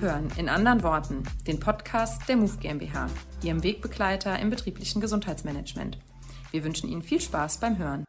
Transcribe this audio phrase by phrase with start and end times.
[0.00, 3.08] Hören in anderen Worten den Podcast der MOVE GmbH,
[3.42, 5.98] Ihrem Wegbegleiter im betrieblichen Gesundheitsmanagement.
[6.52, 8.04] Wir wünschen Ihnen viel Spaß beim Hören.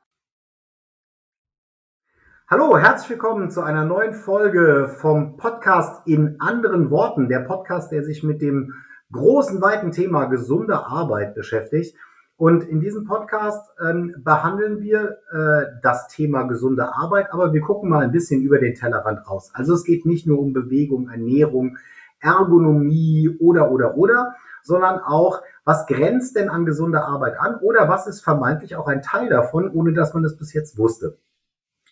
[2.47, 8.03] Hallo, herzlich willkommen zu einer neuen Folge vom Podcast in anderen Worten, der Podcast, der
[8.03, 8.73] sich mit dem
[9.11, 11.95] großen, weiten Thema gesunde Arbeit beschäftigt.
[12.39, 17.89] Und in diesem Podcast ähm, behandeln wir äh, das Thema gesunde Arbeit, aber wir gucken
[17.89, 19.51] mal ein bisschen über den Tellerrand raus.
[19.53, 21.77] Also es geht nicht nur um Bewegung, Ernährung,
[22.21, 28.07] Ergonomie oder, oder, oder, sondern auch, was grenzt denn an gesunde Arbeit an oder was
[28.07, 31.17] ist vermeintlich auch ein Teil davon, ohne dass man es bis jetzt wusste.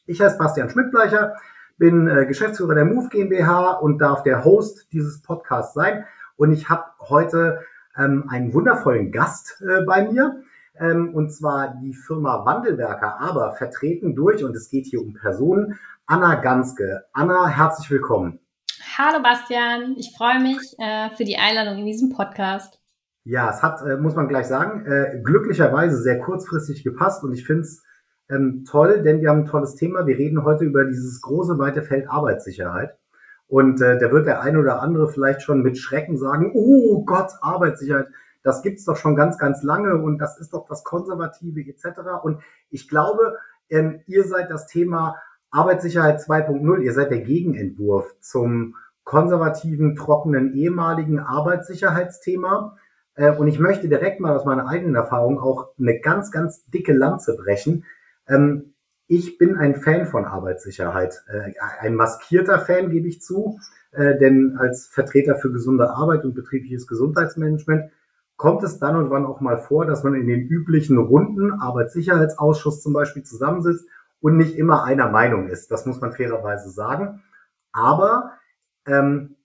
[0.06, 1.36] Ich heiße Bastian Schmidtbleicher,
[1.78, 6.06] bin äh, Geschäftsführer der Move GmbH und darf der Host dieses Podcasts sein.
[6.38, 7.60] Und ich habe heute
[7.98, 10.44] ähm, einen wundervollen Gast äh, bei mir.
[10.80, 15.80] Ähm, und zwar die Firma Wandelwerker, aber vertreten durch, und es geht hier um Personen,
[16.06, 17.06] Anna Ganske.
[17.14, 18.40] Anna, herzlich willkommen.
[18.98, 22.80] Hallo Bastian, ich freue mich äh, für die Einladung in diesem Podcast.
[23.24, 27.46] Ja, es hat, äh, muss man gleich sagen, äh, glücklicherweise sehr kurzfristig gepasst und ich
[27.46, 27.84] finde es
[28.30, 30.06] ähm, toll, denn wir haben ein tolles Thema.
[30.06, 32.98] Wir reden heute über dieses große, weite Feld Arbeitssicherheit.
[33.48, 37.32] Und äh, da wird der eine oder andere vielleicht schon mit Schrecken sagen, oh Gott,
[37.42, 38.08] Arbeitssicherheit,
[38.44, 42.00] das gibt's doch schon ganz, ganz lange und das ist doch das Konservative etc.
[42.24, 43.38] Und ich glaube,
[43.70, 45.16] ähm, ihr seid das Thema
[45.52, 52.76] Arbeitssicherheit 2.0, ihr seid der Gegenentwurf zum konservativen, trockenen, ehemaligen Arbeitssicherheitsthema.
[53.16, 56.94] Äh, und ich möchte direkt mal aus meiner eigenen Erfahrung auch eine ganz, ganz dicke
[56.94, 57.86] Lanze brechen.
[58.28, 58.74] Ähm,
[59.08, 61.24] ich bin ein Fan von Arbeitssicherheit.
[61.28, 63.60] Äh, ein maskierter Fan, gebe ich zu.
[63.92, 67.92] Äh, denn als Vertreter für gesunde Arbeit und betriebliches Gesundheitsmanagement
[68.36, 72.84] kommt es dann und wann auch mal vor, dass man in den üblichen Runden, Arbeitssicherheitsausschuss
[72.84, 73.88] zum Beispiel, zusammensitzt
[74.20, 75.72] und nicht immer einer Meinung ist.
[75.72, 77.24] Das muss man fairerweise sagen.
[77.72, 78.34] Aber
[78.86, 79.37] ähm,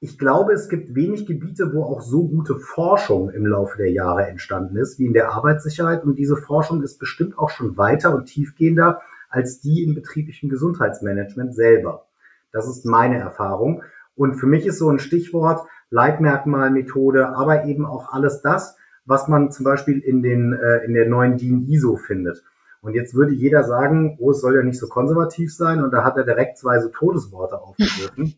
[0.00, 4.26] ich glaube, es gibt wenig Gebiete, wo auch so gute Forschung im Laufe der Jahre
[4.26, 6.04] entstanden ist, wie in der Arbeitssicherheit.
[6.04, 9.00] Und diese Forschung ist bestimmt auch schon weiter und tiefgehender
[9.30, 12.06] als die im betrieblichen Gesundheitsmanagement selber.
[12.52, 13.82] Das ist meine Erfahrung.
[14.14, 18.76] Und für mich ist so ein Stichwort Leitmerkmalmethode, aber eben auch alles das,
[19.06, 22.42] was man zum Beispiel in, den, äh, in der neuen DIN ISO findet.
[22.82, 25.82] Und jetzt würde jeder sagen, oh, es soll ja nicht so konservativ sein.
[25.82, 28.34] Und da hat er direkt zwei so Todesworte aufgegriffen.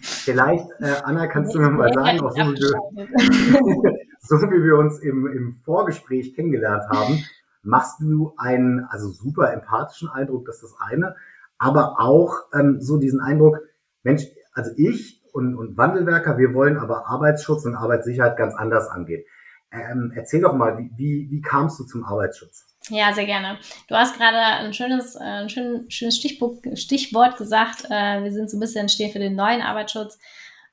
[0.00, 4.76] Vielleicht, äh, Anna, kannst du mir mal sagen, auch so wie, wir, so wie wir
[4.78, 7.24] uns im, im Vorgespräch kennengelernt haben,
[7.62, 11.16] machst du einen also super empathischen Eindruck, das ist das eine,
[11.58, 13.60] aber auch ähm, so diesen Eindruck,
[14.02, 19.24] Mensch, also ich und, und Wandelwerker, wir wollen aber Arbeitsschutz und Arbeitssicherheit ganz anders angehen.
[19.70, 22.71] Ähm, erzähl doch mal, wie, wie, wie kamst du zum Arbeitsschutz?
[22.88, 23.58] Ja, sehr gerne.
[23.86, 27.84] Du hast gerade ein schönes, äh, ein schön, schönes Stichwort, gesagt.
[27.88, 30.18] Äh, wir sind so ein bisschen stehen für den neuen Arbeitsschutz.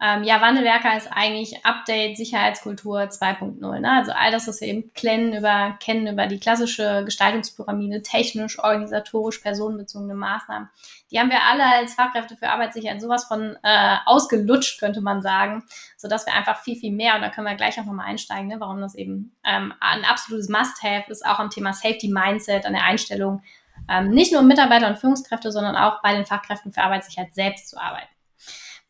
[0.02, 3.80] Ähm, ja, Wandelwerker ist eigentlich Update Sicherheitskultur 2.0.
[3.80, 3.92] Ne?
[3.92, 9.40] Also all das, was wir eben kennen über, kennen über die klassische Gestaltungspyramide, technisch, organisatorisch,
[9.40, 10.70] personenbezogene Maßnahmen.
[11.12, 15.66] Die haben wir alle als Fachkräfte für Arbeitssicherheit sowas von äh, ausgelutscht, könnte man sagen,
[15.98, 18.56] sodass wir einfach viel, viel mehr, und da können wir gleich auch nochmal einsteigen, ne?
[18.60, 22.86] warum das eben ähm, ein absolutes Must-Have ist, auch am Thema Safety Mindset, an der
[22.86, 23.42] Einstellung,
[23.90, 27.78] ähm, nicht nur Mitarbeiter und Führungskräfte, sondern auch bei den Fachkräften für Arbeitssicherheit selbst zu
[27.78, 28.08] arbeiten.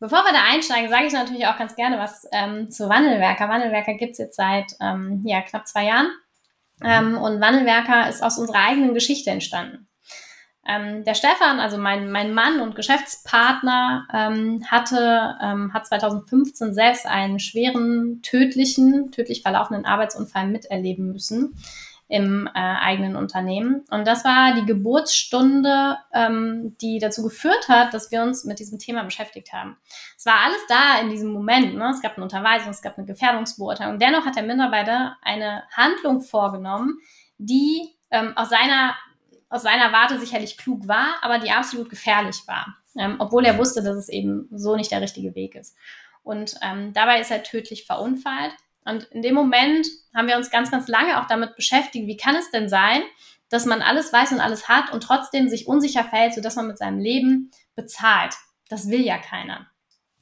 [0.00, 3.50] Bevor wir da einsteigen, sage ich natürlich auch ganz gerne was ähm, zu Wandelwerker.
[3.50, 6.08] Wandelwerker gibt es jetzt seit ähm, ja, knapp zwei Jahren.
[6.82, 9.88] Ähm, und Wandelwerker ist aus unserer eigenen Geschichte entstanden.
[10.66, 17.06] Ähm, der Stefan, also mein, mein Mann und Geschäftspartner, ähm, hatte, ähm, hat 2015 selbst
[17.06, 21.56] einen schweren, tödlichen, tödlich verlaufenden Arbeitsunfall miterleben müssen
[22.10, 23.84] im äh, eigenen Unternehmen.
[23.88, 28.80] Und das war die Geburtsstunde, ähm, die dazu geführt hat, dass wir uns mit diesem
[28.80, 29.76] Thema beschäftigt haben.
[30.16, 31.76] Es war alles da in diesem Moment.
[31.76, 31.88] Ne?
[31.88, 34.00] Es gab eine Unterweisung, es gab eine Gefährdungsbeurteilung.
[34.00, 36.98] Dennoch hat der Mitarbeiter eine Handlung vorgenommen,
[37.38, 38.96] die ähm, aus, seiner,
[39.48, 42.74] aus seiner Warte sicherlich klug war, aber die absolut gefährlich war.
[42.98, 45.76] Ähm, obwohl er wusste, dass es eben so nicht der richtige Weg ist.
[46.24, 48.52] Und ähm, dabei ist er tödlich verunfallt.
[48.84, 52.34] Und in dem Moment haben wir uns ganz, ganz lange auch damit beschäftigt, wie kann
[52.34, 53.02] es denn sein,
[53.50, 56.78] dass man alles weiß und alles hat und trotzdem sich unsicher fällt, sodass man mit
[56.78, 58.34] seinem Leben bezahlt.
[58.68, 59.66] Das will ja keiner.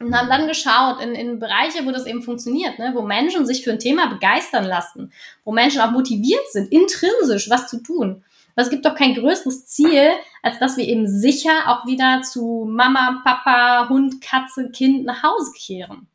[0.00, 2.92] Und haben dann geschaut in, in Bereiche, wo das eben funktioniert, ne?
[2.94, 5.12] wo Menschen sich für ein Thema begeistern lassen,
[5.44, 8.24] wo Menschen auch motiviert sind, intrinsisch was zu tun.
[8.54, 10.12] Aber es gibt doch kein größeres Ziel,
[10.42, 15.52] als dass wir eben sicher auch wieder zu Mama, Papa, Hund, Katze, Kind nach Hause
[15.56, 16.08] kehren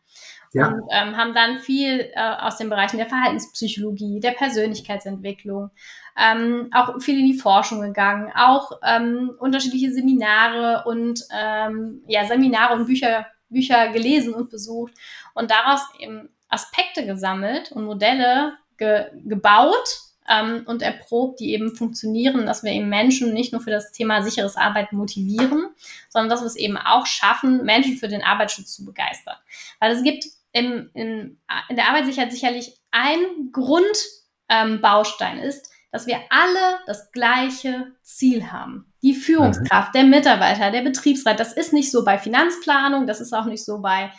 [0.54, 0.68] ja.
[0.68, 5.72] und ähm, haben dann viel äh, aus den Bereichen der Verhaltenspsychologie, der Persönlichkeitsentwicklung,
[6.18, 12.76] ähm, auch viel in die Forschung gegangen, auch ähm, unterschiedliche Seminare und ähm, ja Seminare
[12.76, 14.94] und Bücher Bücher gelesen und besucht
[15.34, 22.46] und daraus eben Aspekte gesammelt und Modelle ge gebaut ähm, und erprobt, die eben funktionieren,
[22.46, 25.68] dass wir eben Menschen nicht nur für das Thema sicheres Arbeiten motivieren,
[26.10, 29.36] sondern dass wir es eben auch schaffen, Menschen für den Arbeitsschutz zu begeistern.
[29.80, 31.40] Weil es gibt im, in,
[31.70, 38.92] in der Arbeitssicherheit sicherlich ein Grundbaustein ähm, ist, dass wir alle das gleiche Ziel haben.
[39.04, 43.46] Die Führungskraft, der Mitarbeiter, der Betriebsrat, das ist nicht so bei Finanzplanung, das ist auch
[43.46, 44.12] nicht so bei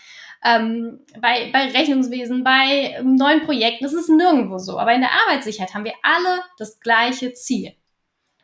[0.45, 4.79] ähm, bei, bei Rechnungswesen, bei neuen Projekten, das ist nirgendwo so.
[4.79, 7.73] Aber in der Arbeitssicherheit haben wir alle das gleiche Ziel.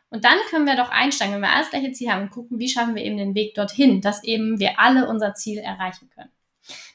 [0.09, 2.67] Und dann können wir doch einsteigen, wenn wir alles gleiche Ziel haben und gucken, wie
[2.67, 6.31] schaffen wir eben den Weg dorthin, dass eben wir alle unser Ziel erreichen können.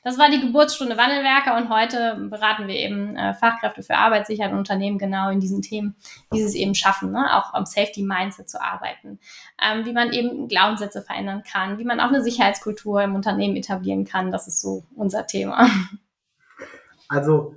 [0.04, 4.58] Das war die Geburtsstunde Wandelwerker und heute beraten wir eben äh, Fachkräfte für Arbeitssicherheit und
[4.58, 5.96] Unternehmen genau in diesen Themen,
[6.30, 7.36] wie sie es eben schaffen, ne?
[7.36, 9.18] auch am Safety Mindset zu arbeiten,
[9.60, 14.04] ähm, wie man eben Glaubenssätze verändern kann, wie man auch eine Sicherheitskultur im Unternehmen etablieren
[14.04, 14.30] kann.
[14.30, 15.68] Das ist so unser Thema.
[17.08, 17.54] Also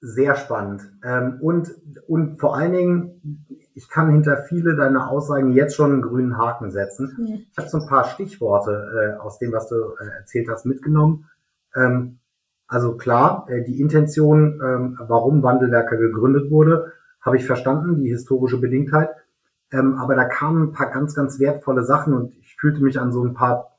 [0.00, 0.82] sehr spannend.
[1.04, 1.68] Ähm, und,
[2.08, 6.70] und vor allen Dingen, ich kann hinter viele deiner Aussagen jetzt schon einen grünen Haken
[6.70, 7.16] setzen.
[7.26, 7.34] Ja.
[7.50, 11.28] Ich habe so ein paar Stichworte äh, aus dem, was du äh, erzählt hast, mitgenommen.
[11.74, 12.18] Ähm,
[12.66, 18.58] also klar, äh, die Intention, ähm, warum Wandelwerker gegründet wurde, habe ich verstanden, die historische
[18.58, 19.10] Bedingtheit.
[19.70, 23.12] Ähm, aber da kamen ein paar ganz, ganz wertvolle Sachen und ich fühlte mich an
[23.12, 23.72] so ein paar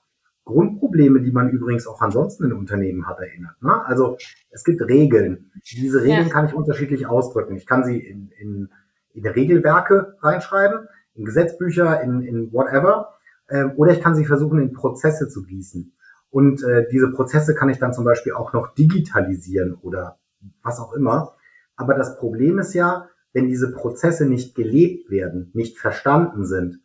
[0.45, 3.61] Grundprobleme, die man übrigens auch ansonsten in Unternehmen hat, erinnert.
[3.61, 3.85] Ne?
[3.85, 4.17] Also
[4.49, 5.51] es gibt Regeln.
[5.71, 6.33] Diese Regeln ja.
[6.33, 7.55] kann ich unterschiedlich ausdrücken.
[7.55, 8.69] Ich kann sie in, in,
[9.13, 13.13] in Regelwerke reinschreiben, in Gesetzbücher, in, in whatever.
[13.49, 15.93] Ähm, oder ich kann sie versuchen, in Prozesse zu gießen.
[16.29, 20.17] Und äh, diese Prozesse kann ich dann zum Beispiel auch noch digitalisieren oder
[20.63, 21.35] was auch immer.
[21.75, 26.79] Aber das Problem ist ja, wenn diese Prozesse nicht gelebt werden, nicht verstanden sind,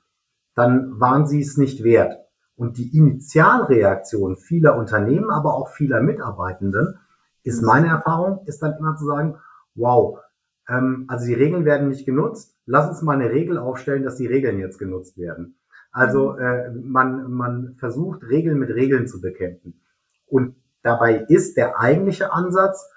[0.54, 2.18] dann waren sie es nicht wert.
[2.56, 6.98] Und die Initialreaktion vieler Unternehmen, aber auch vieler Mitarbeitenden,
[7.44, 9.36] ist meine Erfahrung, ist dann immer zu sagen,
[9.76, 10.18] wow,
[10.68, 14.26] ähm, also die Regeln werden nicht genutzt, lass uns mal eine Regel aufstellen, dass die
[14.26, 15.58] Regeln jetzt genutzt werden.
[15.90, 16.40] Also mhm.
[16.40, 19.80] äh, man, man versucht, Regeln mit Regeln zu bekämpfen.
[20.26, 22.88] Und dabei ist der eigentliche Ansatz,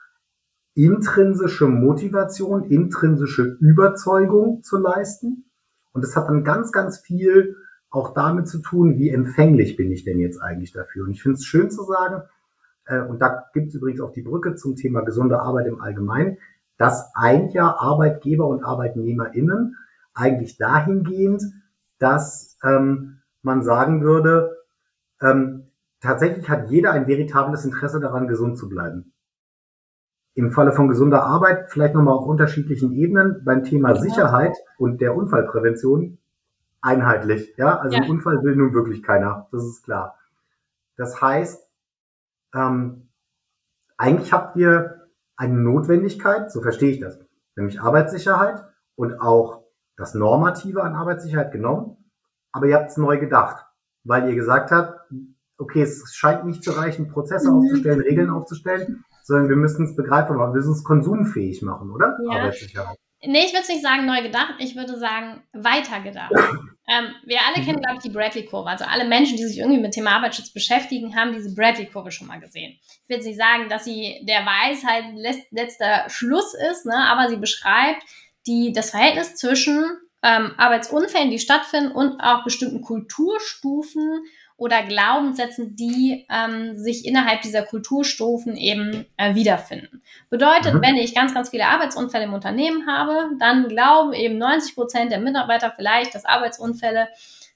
[0.73, 5.45] intrinsische Motivation, intrinsische Überzeugung zu leisten.
[5.93, 7.55] Und das hat dann ganz, ganz viel
[7.89, 11.05] auch damit zu tun, wie empfänglich bin ich denn jetzt eigentlich dafür.
[11.05, 12.23] Und ich finde es schön zu sagen,
[12.85, 16.37] äh, und da gibt es übrigens auch die Brücke zum Thema gesunde Arbeit im Allgemeinen,
[16.81, 19.77] das eint ja Arbeitgeber und ArbeitnehmerInnen
[20.15, 21.43] eigentlich dahingehend,
[21.99, 24.57] dass ähm, man sagen würde,
[25.21, 25.67] ähm,
[25.99, 29.13] tatsächlich hat jeder ein veritables Interesse daran, gesund zu bleiben.
[30.33, 35.15] Im Falle von gesunder Arbeit vielleicht nochmal auf unterschiedlichen Ebenen beim Thema Sicherheit und der
[35.15, 36.17] Unfallprävention
[36.81, 37.53] einheitlich.
[37.57, 38.09] Ja, also ja.
[38.09, 40.17] Unfall will nun wirklich keiner, das ist klar.
[40.97, 41.61] Das heißt,
[42.55, 43.07] ähm,
[43.97, 45.00] eigentlich habt ihr
[45.41, 47.19] eine Notwendigkeit, so verstehe ich das,
[47.55, 48.63] nämlich Arbeitssicherheit
[48.95, 49.63] und auch
[49.97, 51.97] das Normative an Arbeitssicherheit genommen,
[52.51, 53.65] aber ihr habt es neu gedacht,
[54.03, 55.01] weil ihr gesagt habt,
[55.57, 57.57] okay, es scheint nicht zu reichen, Prozesse mhm.
[57.57, 62.19] aufzustellen, Regeln aufzustellen, sondern wir müssen es begreifbar machen, wir müssen es konsumfähig machen, oder?
[62.23, 62.37] Ja.
[62.37, 62.97] Arbeitssicherheit.
[63.23, 66.31] Nee, ich würde nicht sagen neu gedacht, ich würde sagen weiter gedacht.
[66.87, 68.67] ähm, wir alle kennen, glaube ich, die Bradley-Kurve.
[68.67, 72.39] Also alle Menschen, die sich irgendwie mit Thema Arbeitsschutz beschäftigen, haben diese Bradley-Kurve schon mal
[72.39, 72.79] gesehen.
[73.07, 75.05] Ich jetzt nicht sagen, dass sie der Weisheit
[75.51, 78.01] letzter Schluss ist, ne, aber sie beschreibt,
[78.47, 79.85] die, das Verhältnis zwischen
[80.23, 84.23] ähm, Arbeitsunfällen, die stattfinden und auch bestimmten Kulturstufen
[84.61, 90.03] oder Glaubenssätzen, die ähm, sich innerhalb dieser Kulturstufen eben äh, wiederfinden.
[90.29, 90.81] Bedeutet, mhm.
[90.83, 95.19] wenn ich ganz, ganz viele Arbeitsunfälle im Unternehmen habe, dann glauben eben 90 Prozent der
[95.19, 97.07] Mitarbeiter vielleicht, dass Arbeitsunfälle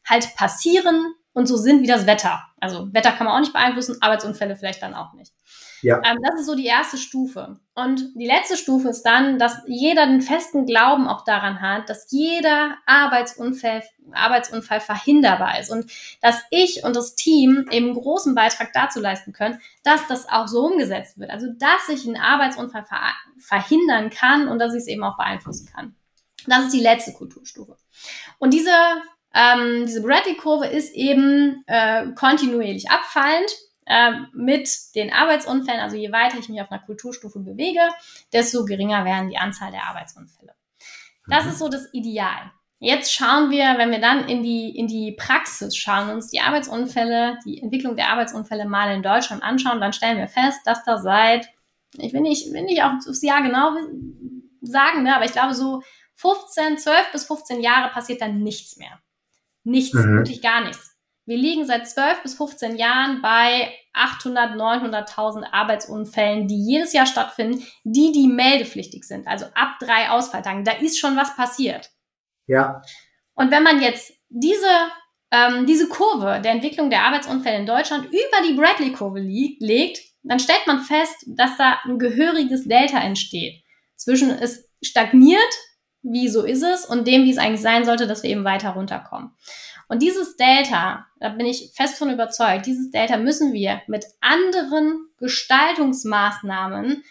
[0.04, 2.42] halt passieren und so sind wie das Wetter.
[2.60, 5.32] Also Wetter kann man auch nicht beeinflussen, Arbeitsunfälle vielleicht dann auch nicht.
[5.82, 6.02] Ja.
[6.06, 7.60] Ähm, das ist so die erste Stufe.
[7.74, 12.12] Und die letzte Stufe ist dann, dass jeder den festen Glauben auch daran hat, dass
[12.12, 15.92] jeder Arbeitsunfall, Arbeitsunfall verhinderbar ist und
[16.22, 20.66] dass ich und das Team eben großen Beitrag dazu leisten können, dass das auch so
[20.66, 21.32] umgesetzt wird.
[21.32, 23.00] Also, dass ich einen Arbeitsunfall ver
[23.38, 25.96] verhindern kann und dass ich es eben auch beeinflussen kann.
[26.48, 27.76] Das ist die letzte Kulturstufe.
[28.40, 28.72] Und diese
[29.36, 33.52] ähm, diese Bradley-Kurve ist eben äh, kontinuierlich abfallend
[34.34, 35.82] mit den Arbeitsunfällen.
[35.82, 37.82] Also je weiter ich mich auf einer Kulturstufe bewege,
[38.34, 40.54] desto geringer werden die Anzahl der Arbeitsunfälle.
[41.28, 41.52] Das mhm.
[41.52, 42.52] ist so das Ideal.
[42.80, 47.40] Jetzt schauen wir, wenn wir dann in die, in die Praxis schauen, uns die Arbeitsunfälle,
[47.46, 51.48] die Entwicklung der Arbeitsunfälle mal in Deutschland anschauen, dann stellen wir fest, dass da seit,
[51.98, 53.76] ich will nicht, will nicht aufs Jahr genau
[54.62, 55.82] sagen, ne, aber ich glaube so
[56.16, 59.00] 15, 12 bis 15 Jahre passiert dann nichts mehr.
[59.64, 60.18] Nichts, mhm.
[60.18, 60.95] wirklich gar nichts.
[61.26, 67.66] Wir liegen seit 12 bis 15 Jahren bei 800, 900.000 Arbeitsunfällen, die jedes Jahr stattfinden,
[67.84, 69.28] die, die meldepflichtig sind.
[69.28, 70.64] Also ab drei Ausfalltagen.
[70.64, 71.90] Da ist schon was passiert.
[72.46, 72.82] Ja.
[73.34, 74.70] Und wenn man jetzt diese,
[75.32, 80.68] ähm, diese Kurve der Entwicklung der Arbeitsunfälle in Deutschland über die Bradley-Kurve legt, dann stellt
[80.68, 83.64] man fest, dass da ein gehöriges Delta entsteht.
[83.96, 85.42] Zwischen es stagniert,
[86.02, 88.72] wie so ist es, und dem, wie es eigentlich sein sollte, dass wir eben weiter
[88.72, 89.32] runterkommen.
[89.88, 95.08] Und dieses Delta, da bin ich fest von überzeugt, dieses Delta müssen wir mit anderen
[95.20, 97.04] Gestaltungsmaßnahmen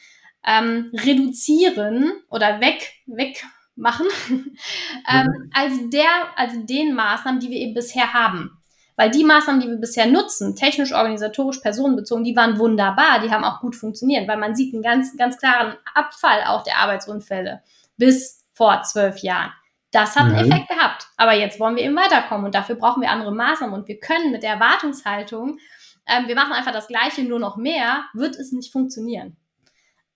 [0.46, 5.50] ähm, reduzieren oder weg, wegmachen, ähm, mhm.
[5.54, 6.04] als der,
[6.36, 8.60] als den Maßnahmen, die wir eben bisher haben.
[8.96, 13.42] Weil die Maßnahmen, die wir bisher nutzen, technisch, organisatorisch, personenbezogen, die waren wunderbar, die haben
[13.42, 17.62] auch gut funktioniert, weil man sieht einen ganz, ganz klaren Abfall auch der Arbeitsunfälle
[17.96, 19.52] bis vor zwölf Jahren.
[19.94, 20.50] Das hat einen mhm.
[20.50, 21.06] Effekt gehabt.
[21.16, 24.32] Aber jetzt wollen wir eben weiterkommen und dafür brauchen wir andere Maßnahmen und wir können
[24.32, 25.58] mit der Erwartungshaltung,
[26.06, 29.36] ähm, wir machen einfach das Gleiche, nur noch mehr, wird es nicht funktionieren.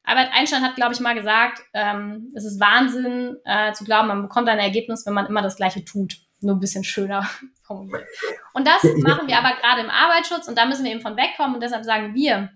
[0.02, 4.22] Albert Einstein hat, glaube ich, mal gesagt, ähm, es ist Wahnsinn äh, zu glauben, man
[4.22, 6.16] bekommt ein Ergebnis, wenn man immer das Gleiche tut.
[6.40, 7.28] Nur ein bisschen schöner
[7.62, 8.04] formuliert.
[8.54, 11.54] Und das machen wir aber gerade im Arbeitsschutz und da müssen wir eben von wegkommen
[11.54, 12.50] und deshalb sagen wir,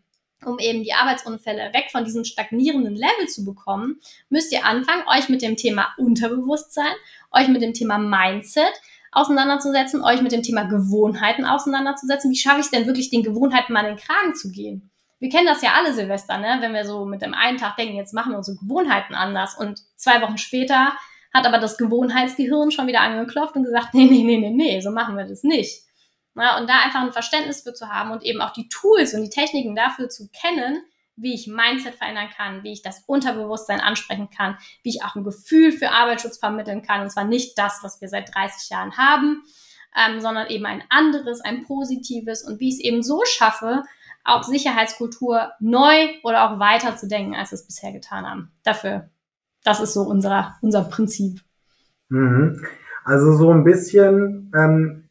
[0.46, 5.28] um eben die Arbeitsunfälle weg von diesem stagnierenden Level zu bekommen, müsst ihr anfangen, euch
[5.28, 6.92] mit dem Thema Unterbewusstsein,
[7.30, 8.72] euch mit dem Thema Mindset
[9.12, 12.30] auseinanderzusetzen, euch mit dem Thema Gewohnheiten auseinanderzusetzen.
[12.30, 14.90] Wie schaffe ich es denn wirklich, den Gewohnheiten mal in den Kragen zu gehen?
[15.18, 16.56] Wir kennen das ja alle Silvester, ne?
[16.60, 19.80] wenn wir so mit dem einen Tag denken, jetzt machen wir unsere Gewohnheiten anders und
[19.94, 20.92] zwei Wochen später
[21.32, 24.90] hat aber das Gewohnheitsgehirn schon wieder angeklopft und gesagt, nee, nee, nee, nee, nee, so
[24.90, 25.82] machen wir das nicht.
[26.34, 29.22] Ja, und da einfach ein Verständnis für zu haben und eben auch die Tools und
[29.22, 30.82] die Techniken dafür zu kennen,
[31.16, 35.24] wie ich Mindset verändern kann, wie ich das Unterbewusstsein ansprechen kann, wie ich auch ein
[35.24, 37.02] Gefühl für Arbeitsschutz vermitteln kann.
[37.02, 39.42] Und zwar nicht das, was wir seit 30 Jahren haben,
[39.94, 43.82] ähm, sondern eben ein anderes, ein positives und wie ich es eben so schaffe,
[44.24, 48.52] auch Sicherheitskultur neu oder auch weiter zu denken, als wir es bisher getan haben.
[48.62, 49.10] Dafür,
[49.64, 51.40] das ist so unser, unser Prinzip.
[52.08, 52.64] Mhm.
[53.04, 55.01] Also so ein bisschen ähm,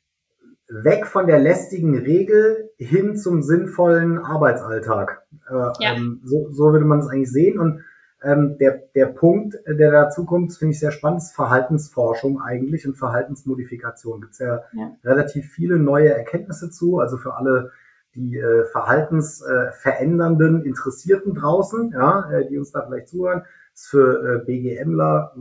[0.71, 5.23] weg von der lästigen Regel hin zum sinnvollen Arbeitsalltag.
[5.49, 5.93] Äh, ja.
[5.95, 7.59] ähm, so, so würde man es eigentlich sehen.
[7.59, 7.83] Und
[8.23, 12.95] ähm, der, der Punkt, der dazu kommt, finde ich sehr spannend, ist Verhaltensforschung eigentlich und
[12.95, 14.21] Verhaltensmodifikation.
[14.21, 17.71] Gibt es ja, ja, relativ viele neue Erkenntnisse zu, also für alle
[18.15, 24.41] die äh, verhaltensverändernden äh, Interessierten draußen, ja, äh, die uns da vielleicht zuhören, ist für
[24.41, 25.33] äh, BGMler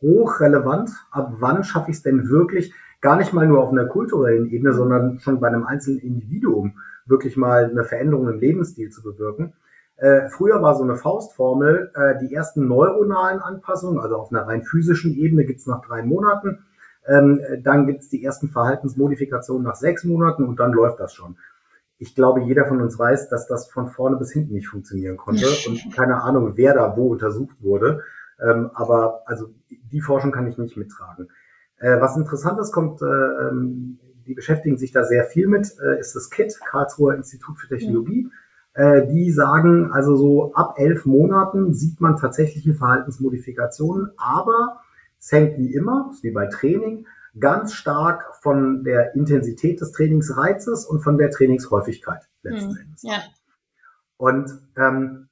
[0.00, 0.90] hochrelevant.
[1.10, 4.72] Ab wann schaffe ich es denn wirklich, gar nicht mal nur auf einer kulturellen Ebene,
[4.72, 9.54] sondern schon bei einem einzelnen Individuum wirklich mal eine Veränderung im Lebensstil zu bewirken.
[9.96, 14.62] Äh, früher war so eine Faustformel, äh, die ersten neuronalen Anpassungen, also auf einer rein
[14.62, 16.64] physischen Ebene gibt's nach drei Monaten,
[17.06, 21.36] ähm, dann gibt's die ersten Verhaltensmodifikationen nach sechs Monaten und dann läuft das schon.
[21.98, 25.46] Ich glaube, jeder von uns weiß, dass das von vorne bis hinten nicht funktionieren konnte
[25.66, 28.02] und keine Ahnung, wer da wo untersucht wurde.
[28.40, 31.28] Ähm, aber also die Forschung kann ich nicht mittragen.
[31.78, 35.98] Äh, was interessant ist, kommt, äh, ähm, die beschäftigen sich da sehr viel mit, äh,
[35.98, 38.30] ist das KIT, Karlsruher Institut für Technologie.
[38.74, 44.80] Äh, die sagen, also so ab elf Monaten sieht man tatsächliche Verhaltensmodifikationen, aber
[45.18, 47.06] es hängt wie immer, wie bei Training,
[47.40, 52.78] ganz stark von der Intensität des Trainingsreizes und von der Trainingshäufigkeit letzten mhm.
[52.78, 53.02] Endes.
[53.02, 53.18] Ja.
[54.16, 55.28] Und ähm,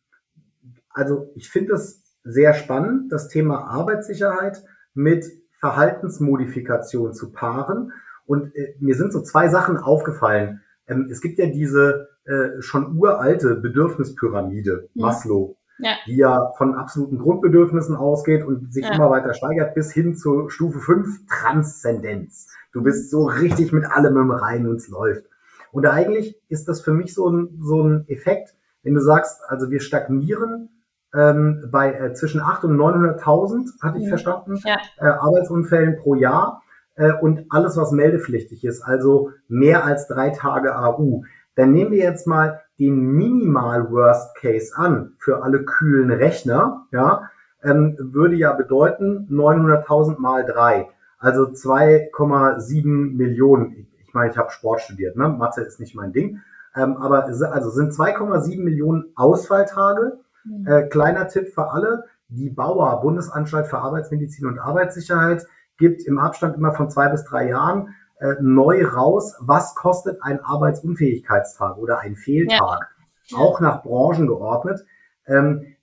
[0.91, 5.25] also ich finde es sehr spannend, das Thema Arbeitssicherheit mit
[5.61, 7.93] Verhaltensmodifikation zu paaren.
[8.27, 10.63] Und äh, mir sind so zwei Sachen aufgefallen.
[10.89, 15.07] Ähm, es gibt ja diese äh, schon uralte Bedürfnispyramide, ja.
[15.07, 15.95] Maslow, ja.
[16.07, 18.95] die ja von absoluten Grundbedürfnissen ausgeht und sich ja.
[18.95, 22.49] immer weiter steigert bis hin zur Stufe 5, Transzendenz.
[22.73, 25.25] Du bist so richtig mit allem im Rein und es läuft.
[25.73, 29.71] Und eigentlich ist das für mich so ein, so ein Effekt, wenn du sagst, also
[29.71, 30.69] wir stagnieren
[31.17, 34.77] ähm, bei äh, zwischen 8 und 900.000, hatte ich verstanden, ja.
[34.99, 36.63] Äh, Arbeitsunfällen pro Jahr
[36.97, 41.23] äh, und alles, was meldepflichtig ist, also mehr als drei Tage AU.
[41.55, 47.31] Dann nehmen wir jetzt mal den Minimal Worst Case an für alle kühlen Rechner, ja,
[47.63, 53.87] ähm, würde ja bedeuten 900.000 mal drei, also 2,7 Millionen.
[54.07, 55.29] Ich meine, ich habe Sport studiert, ne?
[55.29, 56.43] Mathe ist nicht mein Ding,
[56.75, 60.67] ähm, aber also sind 2,7 Millionen Ausfalltage Mhm.
[60.67, 65.47] Äh, kleiner Tipp für alle, die Bauer, Bundesanstalt für Arbeitsmedizin und Arbeitssicherheit,
[65.79, 70.41] gibt im Abstand immer von zwei bis drei Jahren äh, neu raus, was kostet ein
[70.41, 72.89] Arbeitsunfähigkeitstag oder ein Fehltag,
[73.27, 73.39] ja.
[73.39, 74.85] auch nach Branchen geordnet.
[75.27, 75.77] Ähm,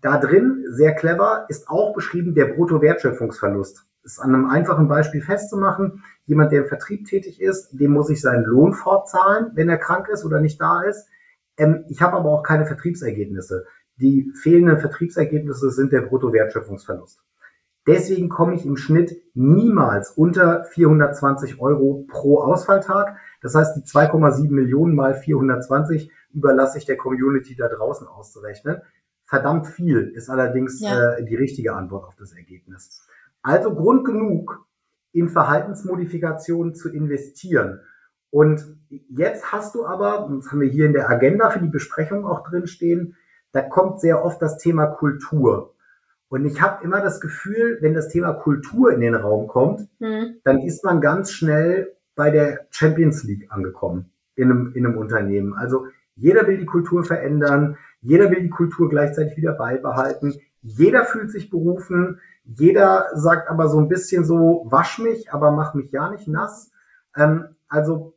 [0.00, 3.86] da drin, sehr clever, ist auch beschrieben der Bruttowertschöpfungsverlust.
[4.02, 6.02] ist an einem einfachen Beispiel festzumachen.
[6.24, 10.08] Jemand, der im Vertrieb tätig ist, dem muss ich seinen Lohn fortzahlen, wenn er krank
[10.08, 11.06] ist oder nicht da ist.
[11.56, 13.66] Ähm, ich habe aber auch keine Vertriebsergebnisse.
[14.00, 17.20] Die fehlenden Vertriebsergebnisse sind der Bruttowertschöpfungsverlust.
[17.86, 23.16] Deswegen komme ich im Schnitt niemals unter 420 Euro pro Ausfalltag.
[23.42, 28.78] Das heißt, die 2,7 Millionen mal 420 überlasse ich der Community da draußen auszurechnen.
[29.24, 31.14] Verdammt viel ist allerdings ja.
[31.14, 33.06] äh, die richtige Antwort auf das Ergebnis.
[33.42, 34.66] Also Grund genug,
[35.12, 37.80] in Verhaltensmodifikationen zu investieren.
[38.30, 38.78] Und
[39.08, 42.48] jetzt hast du aber, das haben wir hier in der Agenda für die Besprechung auch
[42.48, 43.16] drin stehen,
[43.52, 45.74] da kommt sehr oft das Thema Kultur.
[46.28, 50.36] Und ich habe immer das Gefühl, wenn das Thema Kultur in den Raum kommt, mhm.
[50.44, 55.54] dann ist man ganz schnell bei der Champions League angekommen in einem, in einem Unternehmen.
[55.54, 61.30] Also jeder will die Kultur verändern, jeder will die Kultur gleichzeitig wieder beibehalten, jeder fühlt
[61.30, 66.10] sich berufen, jeder sagt aber so ein bisschen so, wasch mich, aber mach mich ja
[66.10, 66.70] nicht nass.
[67.16, 68.14] Ähm, also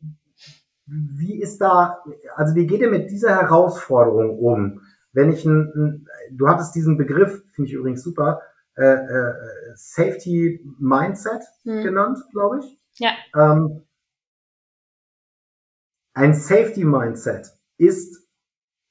[0.86, 2.04] wie ist da,
[2.36, 4.82] also wie geht ihr mit dieser Herausforderung um?
[5.14, 8.42] Wenn ich ein, ein du hattest diesen Begriff, finde ich übrigens super,
[8.76, 9.34] äh, äh,
[9.76, 11.84] Safety Mindset hm.
[11.84, 12.80] genannt, glaube ich.
[12.98, 13.12] Ja.
[13.36, 13.84] Ähm,
[16.16, 18.24] ein Safety Mindset ist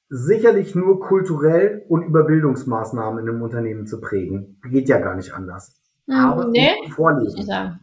[0.09, 4.61] sicherlich nur kulturell und über Bildungsmaßnahmen in einem Unternehmen zu prägen.
[4.69, 5.81] Geht ja gar nicht anders.
[6.07, 7.51] Hm, aber nee, vorlesen.
[7.51, 7.79] Also,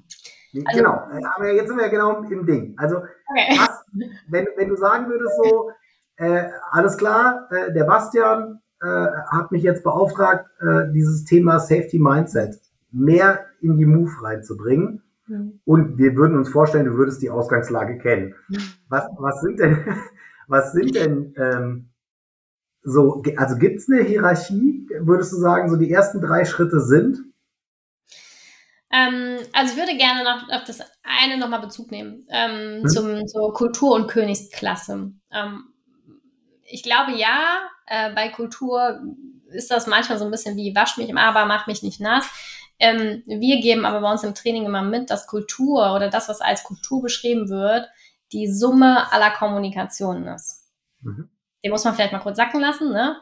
[0.77, 1.01] genau,
[1.36, 2.75] aber jetzt sind wir ja genau im Ding.
[2.77, 3.58] Also, okay.
[3.58, 3.86] was,
[4.27, 5.72] wenn, wenn du sagen würdest so,
[6.20, 11.98] äh, alles klar, äh, der Bastian äh, hat mich jetzt beauftragt, äh, dieses Thema Safety
[11.98, 12.60] Mindset
[12.92, 15.02] mehr in die Move reinzubringen.
[15.28, 15.62] Mhm.
[15.64, 18.36] Und wir würden uns vorstellen, du würdest die Ausgangslage kennen.
[18.50, 18.58] Mhm.
[18.90, 19.86] Was, was sind denn,
[20.48, 21.90] was sind denn ähm,
[22.84, 27.18] so, also gibt es eine Hierarchie, würdest du sagen, so die ersten drei Schritte sind?
[28.92, 32.88] Ähm, also ich würde gerne noch auf das eine nochmal Bezug nehmen, ähm, hm?
[32.88, 35.14] zum, zur Kultur- und Königsklasse.
[35.32, 35.64] Ähm,
[36.70, 39.01] ich glaube ja, äh, bei Kultur
[39.51, 42.29] ist das manchmal so ein bisschen wie wasch mich im Aber, mach mich nicht nass.
[42.79, 46.40] Ähm, wir geben aber bei uns im Training immer mit, dass Kultur oder das, was
[46.40, 47.90] als Kultur beschrieben wird,
[48.32, 50.70] die Summe aller Kommunikationen ist.
[51.01, 51.29] Mhm.
[51.64, 53.18] Den muss man vielleicht mal kurz sacken lassen, ne?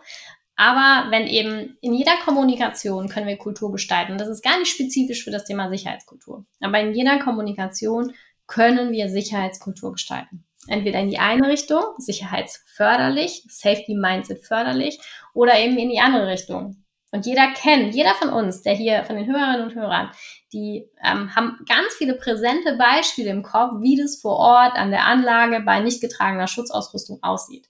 [0.55, 5.23] Aber wenn eben in jeder Kommunikation können wir Kultur gestalten, das ist gar nicht spezifisch
[5.23, 8.13] für das Thema Sicherheitskultur, aber in jeder Kommunikation
[8.47, 10.46] können wir Sicherheitskultur gestalten.
[10.67, 14.99] Entweder in die eine Richtung, sicherheitsförderlich, Safety Mindset förderlich,
[15.33, 16.83] oder eben in die andere Richtung.
[17.11, 20.11] Und jeder kennt, jeder von uns, der hier von den Hörerinnen und Hörern,
[20.51, 25.05] die ähm, haben ganz viele präsente Beispiele im Kopf, wie das vor Ort an der
[25.05, 27.69] Anlage bei nicht getragener Schutzausrüstung aussieht.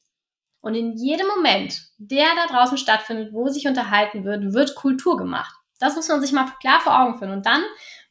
[0.59, 5.53] Und in jedem Moment, der da draußen stattfindet, wo sich unterhalten wird, wird Kultur gemacht.
[5.79, 7.31] Das muss man sich mal klar vor Augen führen.
[7.31, 7.61] Und dann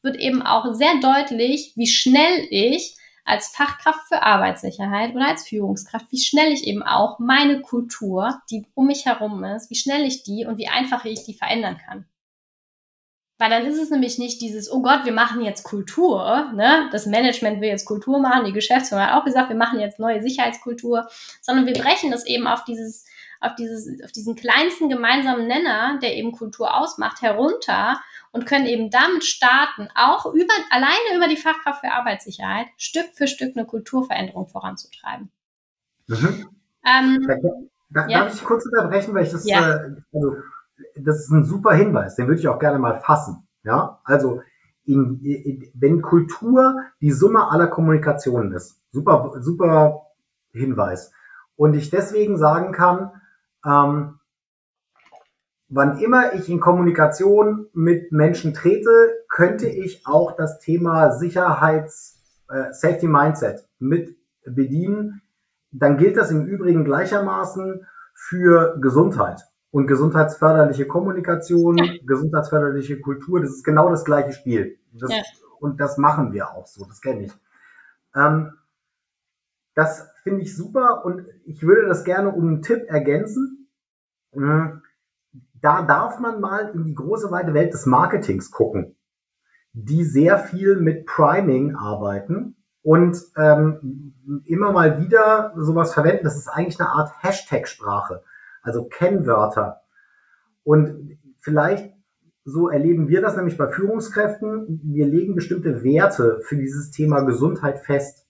[0.02, 6.06] wird eben auch sehr deutlich, wie schnell ich als Fachkraft für Arbeitssicherheit oder als Führungskraft,
[6.10, 10.22] wie schnell ich eben auch meine Kultur, die um mich herum ist, wie schnell ich
[10.22, 12.06] die und wie einfach ich die verändern kann.
[13.38, 16.88] Weil dann ist es nämlich nicht dieses, oh Gott, wir machen jetzt Kultur, ne?
[16.90, 20.22] Das Management will jetzt Kultur machen, die Geschäftsführung hat auch gesagt, wir machen jetzt neue
[20.22, 21.06] Sicherheitskultur,
[21.42, 23.04] sondern wir brechen das eben auf dieses,
[23.40, 28.00] auf dieses, auf diesen kleinsten gemeinsamen Nenner, der eben Kultur ausmacht, herunter
[28.36, 33.26] und können eben damit starten, auch über, alleine über die Fachkraft für Arbeitssicherheit Stück für
[33.26, 35.30] Stück eine Kulturveränderung voranzutreiben.
[36.06, 36.48] Mhm.
[36.84, 37.26] Ähm,
[37.88, 38.20] da, ja.
[38.20, 39.76] Darf ich kurz unterbrechen, weil ich das, ja.
[39.76, 40.36] äh, also
[40.96, 43.48] das ist ein super Hinweis, den würde ich auch gerne mal fassen.
[43.64, 44.42] Ja, also
[44.84, 50.02] in, in, wenn Kultur die Summe aller Kommunikationen ist, super, super
[50.52, 51.10] Hinweis.
[51.56, 53.10] Und ich deswegen sagen kann,
[53.64, 54.15] ähm,
[55.68, 58.90] wann immer ich in Kommunikation mit Menschen trete,
[59.28, 65.22] könnte ich auch das Thema Sicherheits, äh, Safety Mindset mit bedienen.
[65.72, 71.92] Dann gilt das im Übrigen gleichermaßen für Gesundheit und gesundheitsförderliche Kommunikation, ja.
[72.06, 74.78] gesundheitsförderliche Kultur, das ist genau das gleiche Spiel.
[74.92, 75.22] Das, ja.
[75.60, 77.32] Und das machen wir auch so, das kenne ich.
[78.14, 78.52] Ähm,
[79.74, 83.68] das finde ich super und ich würde das gerne um einen Tipp ergänzen.
[84.32, 84.82] Hm,
[85.60, 88.96] da darf man mal in die große weite Welt des Marketings gucken,
[89.72, 96.24] die sehr viel mit Priming arbeiten und ähm, immer mal wieder sowas verwenden.
[96.24, 98.22] Das ist eigentlich eine Art Hashtag-Sprache
[98.66, 99.82] also Kennwörter.
[100.64, 101.94] Und vielleicht
[102.44, 104.80] so erleben wir das nämlich bei Führungskräften.
[104.84, 108.26] Wir legen bestimmte Werte für dieses Thema Gesundheit fest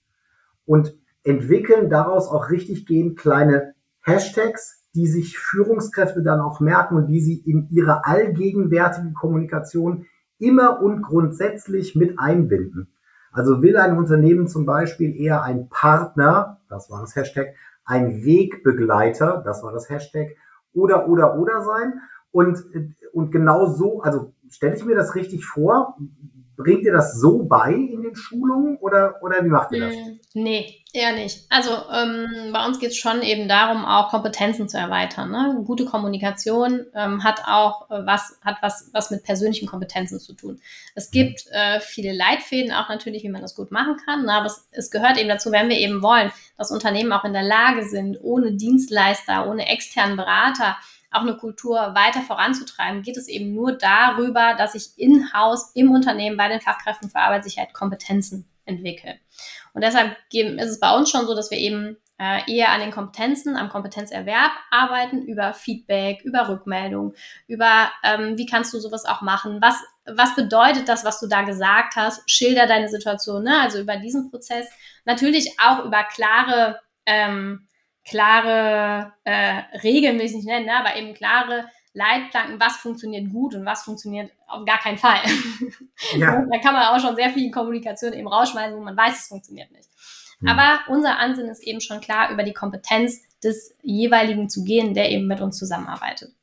[0.65, 7.07] und entwickeln daraus auch richtig gehend kleine Hashtags, die sich Führungskräfte dann auch merken und
[7.07, 10.07] die sie in ihre allgegenwärtige Kommunikation
[10.39, 12.89] immer und grundsätzlich mit einbinden.
[13.31, 17.49] Also will ein Unternehmen zum Beispiel eher ein Partner, das war das Hashtag,
[17.85, 20.31] ein Wegbegleiter, das war das Hashtag,
[20.73, 22.01] oder, oder, oder sein.
[22.31, 22.65] Und,
[23.13, 25.99] und genau so, also stelle ich mir das richtig vor,
[26.57, 29.95] Bringt ihr das so bei in den Schulungen oder, oder wie macht ihr das?
[29.95, 31.45] Mm, nee, eher nicht.
[31.51, 35.31] Also ähm, bei uns geht es schon eben darum, auch Kompetenzen zu erweitern.
[35.31, 35.63] Ne?
[35.67, 40.59] Gute Kommunikation ähm, hat auch äh, was, hat was, was mit persönlichen Kompetenzen zu tun.
[40.95, 41.53] Es gibt mhm.
[41.53, 44.25] äh, viele Leitfäden auch natürlich, wie man das gut machen kann.
[44.25, 44.33] Ne?
[44.33, 47.43] Aber es, es gehört eben dazu, wenn wir eben wollen, dass Unternehmen auch in der
[47.43, 50.77] Lage sind, ohne Dienstleister, ohne externen Berater,
[51.17, 56.37] auch eine Kultur weiter voranzutreiben, geht es eben nur darüber, dass ich in-house im Unternehmen
[56.37, 59.17] bei den Fachkräften für Arbeitssicherheit Kompetenzen entwickle.
[59.73, 62.91] Und deshalb ist es bei uns schon so, dass wir eben äh, eher an den
[62.91, 67.15] Kompetenzen, am Kompetenzerwerb arbeiten, über Feedback, über Rückmeldung,
[67.47, 71.43] über ähm, wie kannst du sowas auch machen, was, was bedeutet das, was du da
[71.43, 73.61] gesagt hast, schilder deine Situation, ne?
[73.61, 74.67] also über diesen Prozess.
[75.05, 77.66] Natürlich auch über klare ähm,
[78.09, 83.55] klare äh, Regeln, will ich nicht nennen, ne, aber eben klare Leitplanken, was funktioniert gut
[83.55, 85.21] und was funktioniert auf gar keinen Fall.
[86.15, 86.45] Ja.
[86.51, 89.73] da kann man auch schon sehr viel Kommunikation eben rausschmeißen, wo man weiß, es funktioniert
[89.73, 89.89] nicht.
[90.41, 90.49] Mhm.
[90.49, 95.11] Aber unser Ansinn ist eben schon klar, über die Kompetenz des jeweiligen zu gehen, der
[95.11, 96.35] eben mit uns zusammenarbeitet.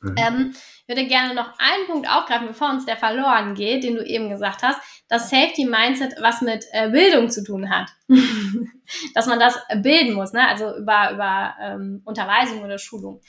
[0.00, 0.14] Mhm.
[0.18, 0.54] Ähm,
[0.88, 4.62] würde gerne noch einen Punkt aufgreifen, bevor uns der verloren geht, den du eben gesagt
[4.62, 7.88] hast, dass Safety Mindset was mit äh, Bildung zu tun hat.
[9.14, 10.46] dass man das bilden muss, ne?
[10.46, 13.20] also über, über ähm, Unterweisung oder Schulung.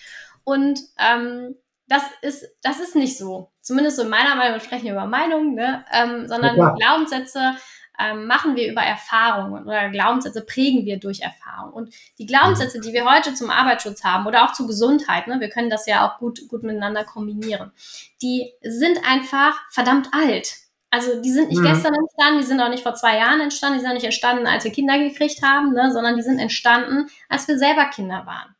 [0.43, 1.55] Und ähm,
[1.87, 3.51] das ist, das ist nicht so.
[3.61, 5.85] Zumindest so in meiner Meinung, wir sprechen über Meinungen, ne?
[5.91, 7.55] ähm, sondern ja, Glaubenssätze
[7.99, 11.73] ähm, machen wir über Erfahrungen oder Glaubenssätze prägen wir durch Erfahrung.
[11.73, 15.49] Und die Glaubenssätze, die wir heute zum Arbeitsschutz haben oder auch zur Gesundheit, ne, wir
[15.49, 17.71] können das ja auch gut, gut miteinander kombinieren,
[18.21, 20.55] die sind einfach verdammt alt.
[20.89, 21.65] Also die sind nicht mhm.
[21.65, 24.47] gestern entstanden, die sind auch nicht vor zwei Jahren entstanden, die sind auch nicht entstanden,
[24.47, 28.55] als wir Kinder gekriegt haben, ne, sondern die sind entstanden, als wir selber Kinder waren.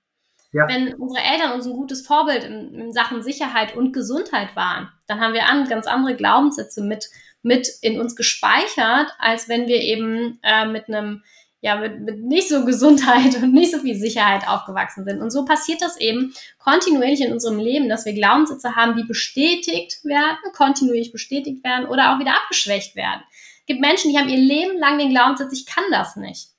[0.52, 0.68] Ja.
[0.68, 5.20] Wenn unsere Eltern uns ein gutes Vorbild in, in, Sachen Sicherheit und Gesundheit waren, dann
[5.20, 7.10] haben wir an, ganz andere Glaubenssätze mit
[7.48, 11.24] mit in uns gespeichert, als wenn wir eben äh, mit einem
[11.60, 15.22] ja, mit, mit nicht so Gesundheit und nicht so viel Sicherheit aufgewachsen sind.
[15.22, 20.04] Und so passiert das eben kontinuierlich in unserem Leben, dass wir Glaubenssätze haben, die bestätigt
[20.04, 23.22] werden, kontinuierlich bestätigt werden oder auch wieder abgeschwächt werden.
[23.62, 26.50] Es gibt Menschen, die haben ihr Leben lang den Glaubenssatz, ich kann das nicht.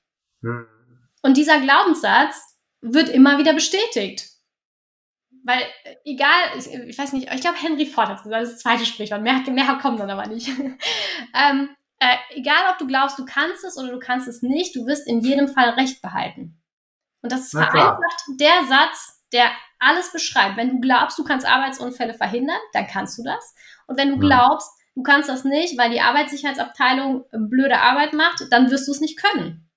[0.42, 0.66] Hm.
[1.22, 4.27] Und dieser Glaubenssatz wird immer wieder bestätigt.
[5.48, 8.48] Weil, äh, egal, ich, ich weiß nicht, ich glaube, Henry Ford hat es gesagt, das
[8.50, 10.46] ist das zweite Sprichwort, mehr, mehr kommt dann aber nicht.
[11.34, 14.84] ähm, äh, egal, ob du glaubst, du kannst es oder du kannst es nicht, du
[14.84, 16.60] wirst in jedem Fall Recht behalten.
[17.22, 20.58] Und das ist vereinfacht der Satz, der alles beschreibt.
[20.58, 23.54] Wenn du glaubst, du kannst Arbeitsunfälle verhindern, dann kannst du das.
[23.86, 28.70] Und wenn du glaubst, du kannst das nicht, weil die Arbeitssicherheitsabteilung blöde Arbeit macht, dann
[28.70, 29.67] wirst du es nicht können.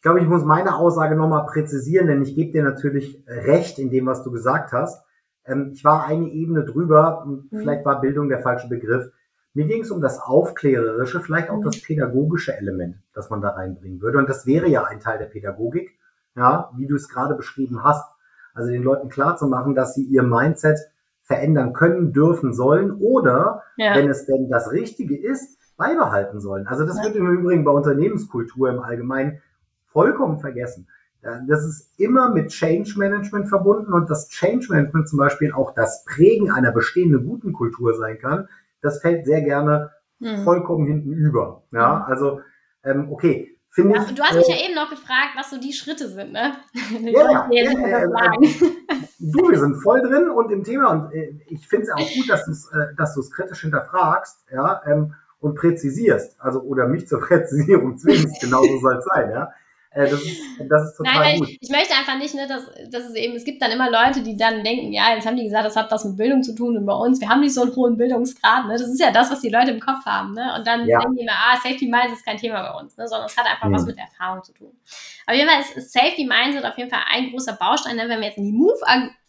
[0.00, 3.90] Ich glaube, ich muss meine Aussage nochmal präzisieren, denn ich gebe dir natürlich recht in
[3.90, 5.04] dem, was du gesagt hast.
[5.44, 7.48] Ähm, ich war eine Ebene drüber, mhm.
[7.50, 9.12] vielleicht war Bildung der falsche Begriff.
[9.52, 11.64] Mir ging es um das Aufklärerische, vielleicht auch mhm.
[11.64, 14.16] das pädagogische Element, das man da reinbringen würde.
[14.16, 15.98] Und das wäre ja ein Teil der Pädagogik,
[16.34, 18.10] ja, wie du es gerade beschrieben hast.
[18.54, 20.78] Also den Leuten klar zu machen, dass sie ihr Mindset
[21.24, 23.94] verändern können, dürfen, sollen oder, ja.
[23.96, 26.66] wenn es denn das Richtige ist, beibehalten sollen.
[26.66, 27.04] Also das ja.
[27.04, 29.42] wird im Übrigen bei Unternehmenskultur im Allgemeinen
[29.92, 30.88] vollkommen vergessen.
[31.22, 36.04] Das ist immer mit Change Management verbunden und das Change Management zum Beispiel auch das
[36.06, 38.48] Prägen einer bestehenden guten Kultur sein kann,
[38.80, 40.44] das fällt sehr gerne hm.
[40.44, 41.62] vollkommen hinten über.
[41.72, 42.12] Ja, hm.
[42.12, 42.40] also
[42.84, 44.14] ähm, okay, finde ja, ich.
[44.14, 46.54] Du hast mich äh, ja eben noch gefragt, was so die Schritte sind, ne?
[47.02, 51.34] ja, ja, ja äh, äh, du, wir sind voll drin und im Thema und äh,
[51.48, 55.54] ich finde es auch gut, dass du es äh, dass kritisch hinterfragst, ja, ähm, und
[55.54, 59.52] präzisierst, also oder mich zur Präzisierung zwingst, genauso soll es sein, ja.
[59.92, 61.48] Äh, das, ist, das ist total Nein, gut.
[61.48, 64.22] Ich, ich, möchte einfach nicht, ne, dass, dass es eben, es gibt dann immer Leute,
[64.22, 66.76] die dann denken, ja, jetzt haben die gesagt, das hat was mit Bildung zu tun
[66.76, 68.74] und bei uns, wir haben nicht so einen hohen Bildungsgrad, ne?
[68.74, 70.54] Das ist ja das, was die Leute im Kopf haben, ne?
[70.56, 71.00] Und dann ja.
[71.00, 73.08] denken die immer, ah, Safety Minds ist kein Thema bei uns, ne?
[73.08, 73.74] Sondern es hat einfach mhm.
[73.74, 74.70] was mit Erfahrung zu tun.
[75.26, 78.04] Auf jeden Fall ist, Safety Mindset auf jeden Fall ein großer Baustein, ne?
[78.08, 78.78] wenn wir jetzt in die Move,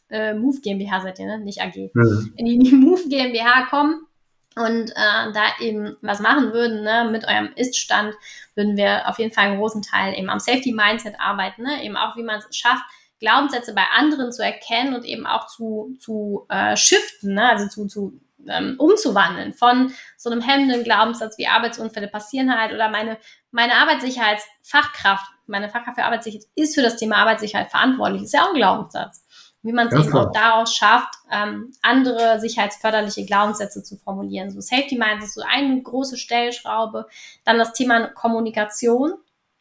[0.09, 1.39] äh, Move GmbH seid ihr, ne?
[1.39, 1.89] Nicht AG.
[1.91, 2.33] Mhm.
[2.35, 4.05] In die Move GmbH kommen,
[4.55, 8.13] und äh, da eben was machen würden ne, mit eurem Ist-Stand,
[8.55, 11.83] würden wir auf jeden Fall einen großen Teil eben am Safety-Mindset arbeiten, ne?
[11.83, 12.83] eben auch wie man es schafft,
[13.19, 17.49] Glaubenssätze bei anderen zu erkennen und eben auch zu, zu äh, shiften, ne?
[17.49, 22.89] also zu, zu ähm, umzuwandeln von so einem hemmenden Glaubenssatz wie Arbeitsunfälle passieren halt oder
[22.89, 23.17] meine,
[23.51, 28.49] meine Arbeitssicherheitsfachkraft, meine Fachkraft für Arbeitssicherheit ist für das Thema Arbeitssicherheit verantwortlich, ist ja auch
[28.49, 29.23] ein Glaubenssatz.
[29.63, 30.27] Wie man es eben klar.
[30.27, 34.49] auch daraus schafft, ähm, andere sicherheitsförderliche Glaubenssätze zu formulieren.
[34.49, 37.07] So Safety Minds ist so eine große Stellschraube.
[37.43, 39.13] Dann das Thema Kommunikation.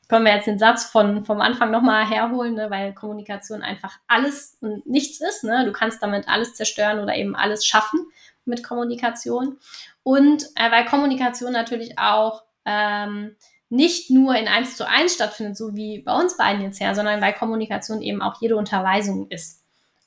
[0.08, 4.56] Können wir jetzt den Satz von, vom Anfang nochmal herholen, ne, weil Kommunikation einfach alles
[4.60, 5.44] und nichts ist.
[5.44, 5.64] Ne?
[5.66, 8.06] Du kannst damit alles zerstören oder eben alles schaffen
[8.44, 9.58] mit Kommunikation.
[10.02, 13.36] Und äh, weil Kommunikation natürlich auch ähm,
[13.68, 17.20] nicht nur in eins zu eins stattfindet, so wie bei uns beiden jetzt her, sondern
[17.20, 19.59] weil Kommunikation eben auch jede Unterweisung ist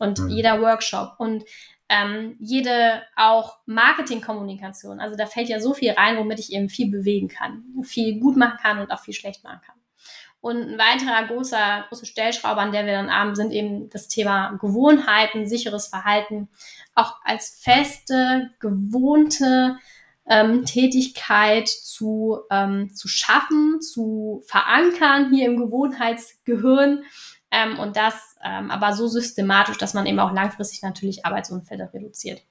[0.04, 0.30] und mhm.
[0.30, 1.46] jeder Workshop und
[1.90, 5.00] ähm, jede auch Marketingkommunikation.
[5.00, 8.38] Also da fällt ja so viel rein, womit ich eben viel bewegen kann, viel gut
[8.38, 9.76] machen kann und auch viel schlecht machen kann.
[10.42, 14.58] Und ein weiterer großer, große Stellschrauber, an der wir dann haben, sind eben das Thema
[14.60, 16.50] Gewohnheiten, sicheres Verhalten,
[16.96, 19.78] auch als feste, gewohnte
[20.26, 27.04] ähm, Tätigkeit zu, ähm, zu schaffen, zu verankern hier im Gewohnheitsgehirn
[27.54, 32.42] ähm, und das ähm, aber so systematisch, dass man eben auch langfristig natürlich Arbeitsunfälle reduziert.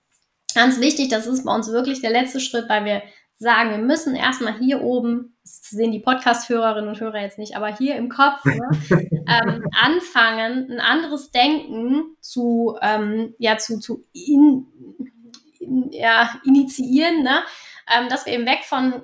[0.55, 3.03] Ganz wichtig, das ist bei uns wirklich der letzte Schritt, weil wir
[3.37, 7.77] sagen, wir müssen erstmal hier oben, das sehen die Podcast-Hörerinnen und Hörer jetzt nicht, aber
[7.77, 14.67] hier im Kopf ne, ähm, anfangen, ein anderes Denken zu, ähm, ja, zu, zu in,
[15.91, 17.43] ja, initiieren, ne?
[17.93, 19.03] ähm, dass wir eben weg von,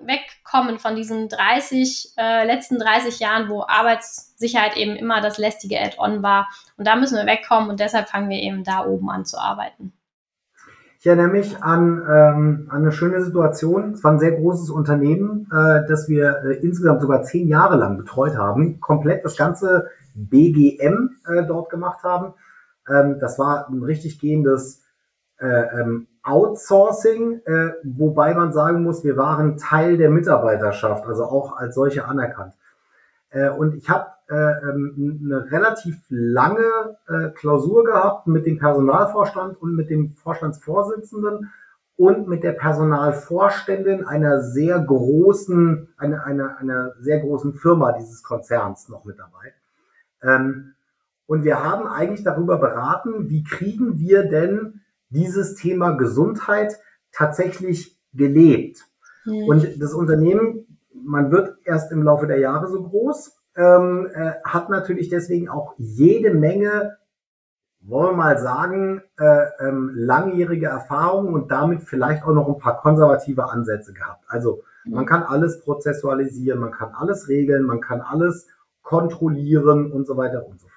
[0.48, 6.22] wegkommen von diesen 30, äh, letzten 30 Jahren, wo Arbeitssicherheit eben immer das lästige Add-on
[6.22, 6.48] war.
[6.76, 9.92] Und da müssen wir wegkommen und deshalb fangen wir eben da oben an zu arbeiten.
[11.00, 13.92] Ich erinnere mich an, ähm, eine schöne Situation.
[13.92, 17.96] Es war ein sehr großes Unternehmen, äh, das wir äh, insgesamt sogar zehn Jahre lang
[17.96, 22.34] betreut haben, komplett das ganze BGM äh, dort gemacht haben.
[22.88, 24.82] Ähm, das war ein richtig gehendes
[25.38, 31.56] äh, ähm, Outsourcing, äh, wobei man sagen muss, wir waren Teil der Mitarbeiterschaft, also auch
[31.56, 32.54] als solche anerkannt.
[33.30, 39.60] Äh, und ich habe äh, ähm, eine relativ lange äh, Klausur gehabt mit dem Personalvorstand
[39.60, 41.50] und mit dem Vorstandsvorsitzenden
[41.96, 48.88] und mit der Personalvorständin einer sehr großen, einer, einer, einer sehr großen Firma dieses Konzerns
[48.88, 49.54] noch mit dabei.
[50.22, 50.74] Ähm,
[51.26, 56.78] und wir haben eigentlich darüber beraten, wie kriegen wir denn dieses Thema Gesundheit
[57.12, 58.84] tatsächlich gelebt.
[59.24, 59.48] Mhm.
[59.48, 64.70] Und das Unternehmen, man wird erst im Laufe der Jahre so groß, ähm, äh, hat
[64.70, 66.96] natürlich deswegen auch jede Menge,
[67.80, 72.80] wollen wir mal sagen, äh, ähm, langjährige Erfahrungen und damit vielleicht auch noch ein paar
[72.80, 74.24] konservative Ansätze gehabt.
[74.28, 78.46] Also man kann alles prozessualisieren, man kann alles regeln, man kann alles
[78.82, 80.67] kontrollieren und so weiter und so.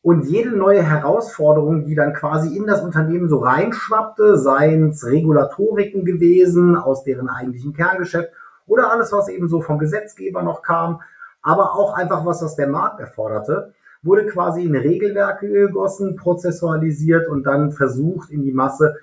[0.00, 6.04] Und jede neue Herausforderung, die dann quasi in das Unternehmen so reinschwappte, seien es Regulatoriken
[6.04, 8.30] gewesen aus deren eigentlichen Kerngeschäft
[8.66, 11.00] oder alles, was eben so vom Gesetzgeber noch kam,
[11.42, 17.44] aber auch einfach was, was der Markt erforderte, wurde quasi in Regelwerke gegossen, prozessualisiert und
[17.44, 18.96] dann versucht, in die Masse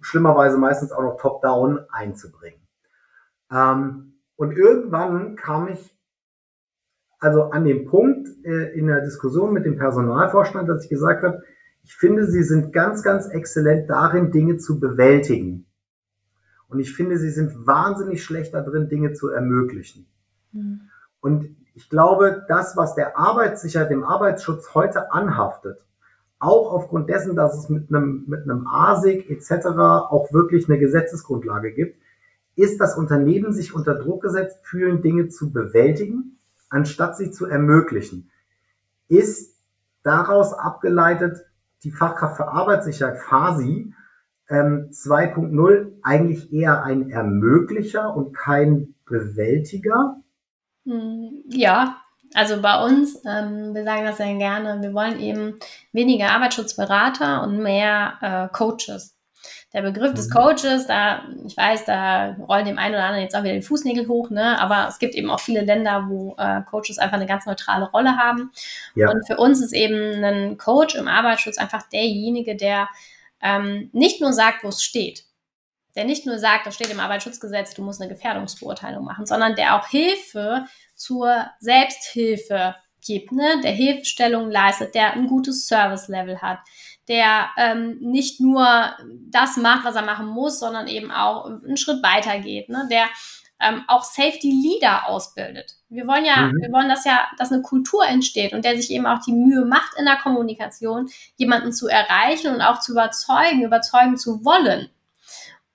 [0.00, 2.60] schlimmerweise meistens auch noch top-down einzubringen.
[3.50, 5.95] Ähm, und irgendwann kam ich
[7.18, 11.42] also an dem Punkt äh, in der Diskussion mit dem Personalvorstand, dass ich gesagt habe,
[11.82, 15.66] ich finde, Sie sind ganz, ganz exzellent darin, Dinge zu bewältigen.
[16.68, 20.06] Und ich finde, Sie sind wahnsinnig schlecht darin, Dinge zu ermöglichen.
[20.52, 20.80] Mhm.
[21.20, 25.84] Und ich glaube, das, was der Arbeitssicherheit, dem Arbeitsschutz heute anhaftet,
[26.38, 29.66] auch aufgrund dessen, dass es mit einem, mit einem ASIC etc.
[29.66, 31.98] auch wirklich eine Gesetzesgrundlage gibt,
[32.56, 36.35] ist das Unternehmen sich unter Druck gesetzt fühlen, Dinge zu bewältigen
[36.76, 38.30] anstatt sie zu ermöglichen.
[39.08, 39.56] Ist
[40.02, 41.38] daraus abgeleitet
[41.84, 43.94] die Fachkraft für Arbeitssicherheit FASI
[44.48, 50.16] ähm, 2.0 eigentlich eher ein Ermöglicher und kein Bewältiger?
[50.84, 51.96] Hm, ja,
[52.34, 55.58] also bei uns, ähm, wir sagen das sehr gerne, wir wollen eben
[55.92, 59.15] weniger Arbeitsschutzberater und mehr äh, Coaches
[59.76, 60.32] der Begriff des mhm.
[60.32, 64.08] Coaches, da, ich weiß, da rollen dem einen oder anderen jetzt auch wieder die Fußnägel
[64.08, 64.58] hoch, ne?
[64.58, 68.16] aber es gibt eben auch viele Länder, wo äh, Coaches einfach eine ganz neutrale Rolle
[68.16, 68.52] haben.
[68.94, 69.10] Ja.
[69.10, 72.88] Und für uns ist eben ein Coach im Arbeitsschutz einfach derjenige, der
[73.42, 75.24] ähm, nicht nur sagt, wo es steht,
[75.94, 79.76] der nicht nur sagt, das steht im Arbeitsschutzgesetz, du musst eine Gefährdungsbeurteilung machen, sondern der
[79.76, 83.60] auch Hilfe zur Selbsthilfe gibt, ne?
[83.62, 86.60] der Hilfestellung leistet, der ein gutes Service-Level hat,
[87.08, 88.66] der ähm, nicht nur
[89.30, 92.86] das macht, was er machen muss, sondern eben auch einen Schritt weiter geht, ne?
[92.90, 93.06] der
[93.60, 95.76] ähm, auch Safety Leader ausbildet.
[95.88, 96.60] Wir wollen ja, mhm.
[96.60, 99.64] wir wollen, dass ja, dass eine Kultur entsteht und der sich eben auch die Mühe
[99.64, 104.90] macht in der Kommunikation, jemanden zu erreichen und auch zu überzeugen, überzeugen zu wollen.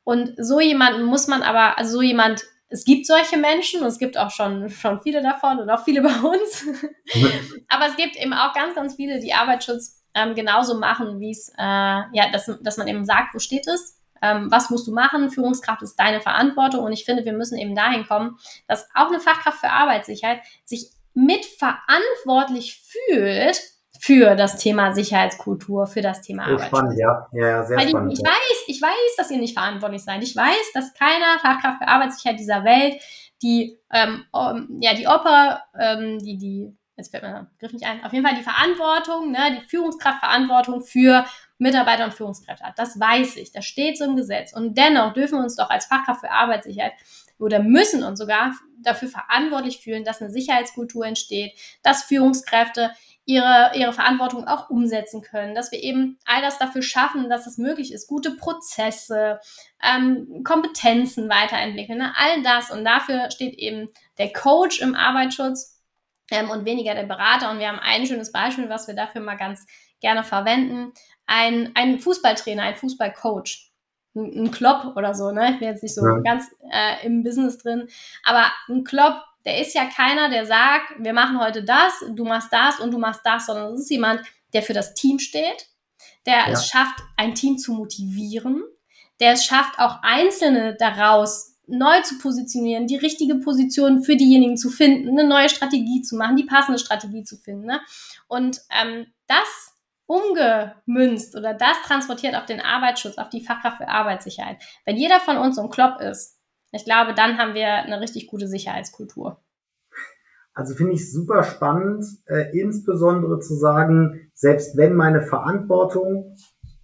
[0.03, 3.99] Und so jemanden muss man aber, also so jemand, es gibt solche Menschen und es
[3.99, 6.65] gibt auch schon, schon viele davon und auch viele bei uns.
[7.67, 11.49] aber es gibt eben auch ganz, ganz viele, die Arbeitsschutz ähm, genauso machen, wie es,
[11.57, 15.29] äh, ja, dass, dass man eben sagt, wo steht es, ähm, was musst du machen,
[15.29, 19.19] Führungskraft ist deine Verantwortung und ich finde, wir müssen eben dahin kommen, dass auch eine
[19.19, 23.59] Fachkraft für Arbeitssicherheit sich mitverantwortlich fühlt
[23.99, 26.67] für das Thema Sicherheitskultur, für das Thema Arbeit.
[26.67, 27.27] Spannend, ja.
[27.33, 28.13] ja, ja sehr Weil spannend.
[28.13, 30.23] Ich, ich weiß, ich weiß, dass ihr nicht verantwortlich seid.
[30.23, 33.01] Ich weiß, dass keiner Fachkraft für Arbeitssicherheit dieser Welt
[33.43, 34.25] die, ähm,
[34.79, 38.25] ja, die Oper, ähm, die, die, jetzt fällt mir der Begriff nicht ein, auf jeden
[38.25, 41.25] Fall die Verantwortung, ne, die Führungskraftverantwortung für
[41.57, 42.79] Mitarbeiter und Führungskräfte hat.
[42.79, 44.53] Das weiß ich, das steht so im Gesetz.
[44.53, 46.93] Und dennoch dürfen wir uns doch als Fachkraft für Arbeitssicherheit
[47.37, 52.91] oder müssen uns sogar dafür verantwortlich fühlen, dass eine Sicherheitskultur entsteht, dass Führungskräfte
[53.25, 57.57] ihre, ihre Verantwortung auch umsetzen können, dass wir eben all das dafür schaffen, dass es
[57.57, 59.39] möglich ist, gute Prozesse,
[59.83, 62.13] ähm, Kompetenzen weiterentwickeln, ne?
[62.15, 62.71] all das.
[62.71, 65.80] Und dafür steht eben der Coach im Arbeitsschutz
[66.31, 67.51] ähm, und weniger der Berater.
[67.51, 69.65] Und wir haben ein schönes Beispiel, was wir dafür mal ganz
[69.99, 70.93] gerne verwenden.
[71.27, 73.69] Ein, ein Fußballtrainer, ein Fußballcoach
[74.13, 75.51] ein Klopp oder so, ne?
[75.53, 76.17] Ich bin jetzt nicht so ja.
[76.19, 77.87] ganz äh, im Business drin,
[78.25, 82.51] aber ein Klopp der ist ja keiner, der sagt, wir machen heute das, du machst
[82.51, 84.21] das und du machst das, sondern es ist jemand,
[84.53, 85.67] der für das Team steht,
[86.25, 86.49] der ja.
[86.49, 88.63] es schafft, ein Team zu motivieren,
[89.19, 94.69] der es schafft, auch Einzelne daraus neu zu positionieren, die richtige Position für diejenigen zu
[94.69, 97.65] finden, eine neue Strategie zu machen, die passende Strategie zu finden.
[97.65, 97.79] Ne?
[98.27, 99.71] Und ähm, das
[100.05, 104.57] umgemünzt oder das transportiert auf den Arbeitsschutz, auf die Fachkraft für Arbeitssicherheit.
[104.85, 106.37] Wenn jeder von uns so ein Klopp ist,
[106.73, 109.41] ich glaube, dann haben wir eine richtig gute Sicherheitskultur.
[110.53, 116.35] Also finde ich super spannend, äh, insbesondere zu sagen, selbst wenn meine Verantwortung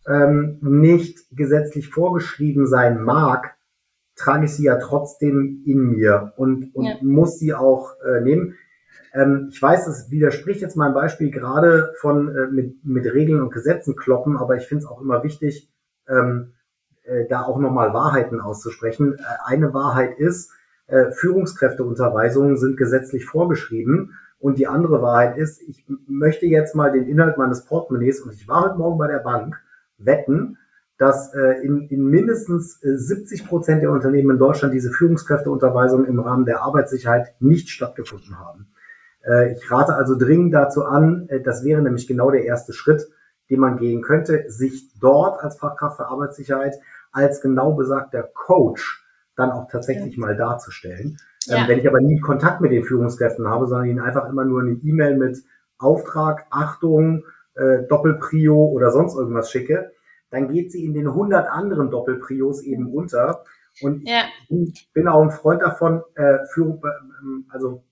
[0.07, 3.56] ähm, nicht gesetzlich vorgeschrieben sein mag,
[4.17, 6.95] trage ich sie ja trotzdem in mir und, und ja.
[7.01, 8.55] muss sie auch äh, nehmen.
[9.13, 13.53] Ähm, ich weiß, es widerspricht jetzt mein Beispiel gerade von äh, mit, mit Regeln und
[13.53, 15.71] Gesetzen kloppen, aber ich finde es auch immer wichtig,
[16.09, 16.53] ähm,
[17.03, 19.13] äh, da auch nochmal Wahrheiten auszusprechen.
[19.13, 20.51] Äh, eine Wahrheit ist,
[20.87, 24.13] äh, Führungskräfteunterweisungen sind gesetzlich vorgeschrieben.
[24.39, 28.47] Und die andere Wahrheit ist, ich möchte jetzt mal den Inhalt meines Portemonnaies, und ich
[28.47, 29.59] war heute Morgen bei der Bank,
[29.97, 30.57] wetten,
[30.97, 36.45] dass äh, in, in mindestens 70 Prozent der Unternehmen in Deutschland diese Führungskräfteunterweisungen im Rahmen
[36.45, 38.67] der Arbeitssicherheit nicht stattgefunden haben.
[39.23, 43.07] Äh, ich rate also dringend dazu an, äh, das wäre nämlich genau der erste Schritt,
[43.49, 46.75] den man gehen könnte, sich dort als Fachkraft für Arbeitssicherheit
[47.11, 49.03] als genau besagter Coach
[49.35, 50.21] dann auch tatsächlich ja.
[50.21, 51.17] mal darzustellen.
[51.47, 51.57] Ähm, ja.
[51.57, 54.61] Ähm, wenn ich aber nie Kontakt mit den Führungskräften habe, sondern ihnen einfach immer nur
[54.61, 55.43] eine E-Mail mit
[55.77, 57.23] Auftrag, Achtung,
[57.55, 59.91] äh, Doppelprio oder sonst irgendwas schicke,
[60.29, 63.43] dann geht sie in den 100 anderen Doppelprios eben unter.
[63.81, 64.23] Und ja.
[64.49, 67.83] ich bin auch ein Freund davon, äh, Führung, äh, also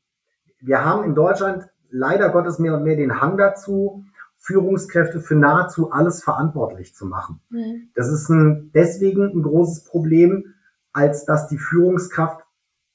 [0.59, 4.03] wir haben in Deutschland leider Gottes mehr und mehr den Hang dazu,
[4.37, 7.41] Führungskräfte für nahezu alles verantwortlich zu machen.
[7.49, 7.89] Mhm.
[7.95, 10.53] Das ist ein, deswegen ein großes Problem,
[10.93, 12.41] als dass die Führungskraft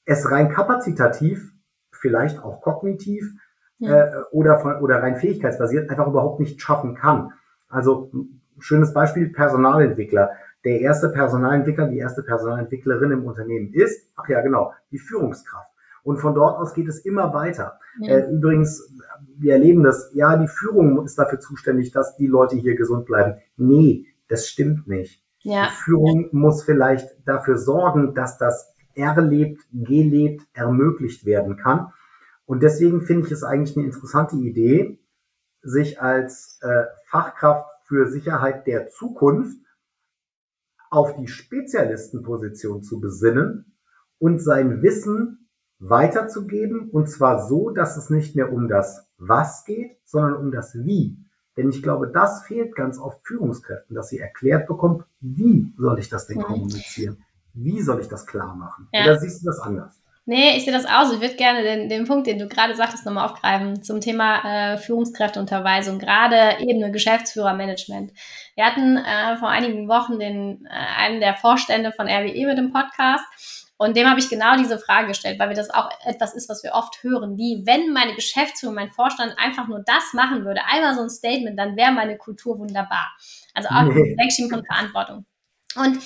[0.05, 1.51] es rein kapazitativ,
[1.91, 3.33] vielleicht auch kognitiv
[3.79, 4.05] ja.
[4.05, 7.33] äh, oder, von, oder rein fähigkeitsbasiert einfach überhaupt nicht schaffen kann.
[7.67, 8.11] Also
[8.59, 10.31] schönes Beispiel Personalentwickler.
[10.63, 15.71] Der erste Personalentwickler, die erste Personalentwicklerin im Unternehmen ist, ach ja genau, die Führungskraft.
[16.03, 17.79] Und von dort aus geht es immer weiter.
[17.99, 18.17] Ja.
[18.17, 18.91] Äh, übrigens,
[19.37, 23.35] wir erleben das, ja, die Führung ist dafür zuständig, dass die Leute hier gesund bleiben.
[23.57, 25.23] Nee, das stimmt nicht.
[25.39, 25.67] Ja.
[25.67, 31.91] Die Führung muss vielleicht dafür sorgen, dass das erlebt, gelebt, ermöglicht werden kann.
[32.45, 34.99] Und deswegen finde ich es eigentlich eine interessante Idee,
[35.61, 39.59] sich als äh, Fachkraft für Sicherheit der Zukunft
[40.89, 43.75] auf die Spezialistenposition zu besinnen
[44.17, 49.97] und sein Wissen weiterzugeben und zwar so, dass es nicht mehr um das Was geht,
[50.05, 51.17] sondern um das Wie.
[51.57, 56.07] Denn ich glaube, das fehlt ganz oft Führungskräften, dass sie erklärt bekommen, wie soll ich
[56.07, 56.43] das denn mhm.
[56.43, 57.17] kommunizieren?
[57.53, 58.87] Wie soll ich das klar machen?
[58.93, 59.03] Ja.
[59.03, 60.00] Oder siehst du das anders?
[60.25, 61.11] Nee, ich sehe das aus.
[61.11, 64.77] Ich würde gerne den, den Punkt, den du gerade sagtest, nochmal aufgreifen zum Thema äh,
[64.77, 68.11] Führungskräfteunterweisung, gerade Ebene Geschäftsführermanagement.
[68.55, 72.71] Wir hatten äh, vor einigen Wochen den, äh, einen der Vorstände von RWE mit dem
[72.71, 73.23] Podcast
[73.81, 76.63] und dem habe ich genau diese Frage gestellt, weil wir das auch etwas ist, was
[76.63, 80.93] wir oft hören, wie wenn meine Geschäftsführung, mein Vorstand einfach nur das machen würde, einmal
[80.93, 83.11] so ein Statement, dann wäre meine Kultur wunderbar.
[83.55, 84.15] Also auch nee.
[84.19, 85.25] Wegschieben von Verantwortung.
[85.75, 85.97] Und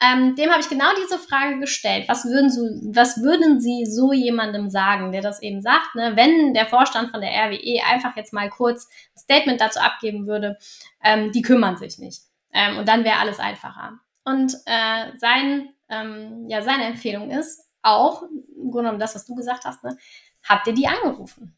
[0.00, 2.06] ähm, dem habe ich genau diese Frage gestellt.
[2.08, 6.12] Was würden, so, was würden Sie so jemandem sagen, der das eben sagt, ne?
[6.16, 10.58] wenn der Vorstand von der RWE einfach jetzt mal kurz ein Statement dazu abgeben würde,
[11.02, 12.22] ähm, die kümmern sich nicht.
[12.52, 13.98] Ähm, und dann wäre alles einfacher.
[14.24, 19.34] Und äh, sein ähm, ja, seine Empfehlung ist, auch im Grunde genommen das, was du
[19.34, 19.96] gesagt hast, ne,
[20.42, 21.56] habt ihr die angerufen?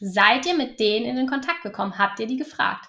[0.00, 1.98] Seid ihr mit denen in den Kontakt gekommen?
[1.98, 2.88] Habt ihr die gefragt?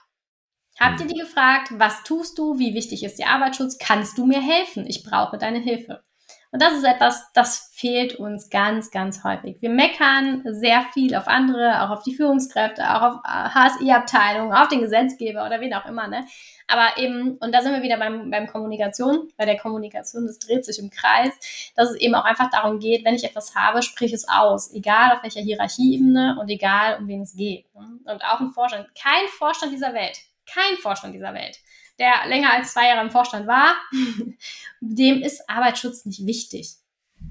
[0.79, 4.41] Habt ihr die gefragt, was tust du, wie wichtig ist der Arbeitsschutz, kannst du mir
[4.41, 4.85] helfen?
[4.87, 6.03] Ich brauche deine Hilfe.
[6.51, 9.57] Und das ist etwas, das fehlt uns ganz, ganz häufig.
[9.61, 14.79] Wir meckern sehr viel auf andere, auch auf die Führungskräfte, auch auf HSI-Abteilungen, auf den
[14.79, 16.07] Gesetzgeber oder wen auch immer.
[16.07, 16.25] Ne?
[16.67, 20.63] Aber eben, und da sind wir wieder beim, beim Kommunikation, bei der Kommunikation, das dreht
[20.63, 21.33] sich im Kreis,
[21.75, 25.11] dass es eben auch einfach darum geht, wenn ich etwas habe, sprich es aus, egal
[25.11, 27.65] auf welcher Hierarchieebene und egal um wen es geht.
[27.73, 31.59] Und auch ein Vorstand, kein Vorstand dieser Welt, kein Vorstand dieser Welt,
[31.99, 33.75] der länger als zwei Jahre im Vorstand war,
[34.79, 36.75] dem ist Arbeitsschutz nicht wichtig.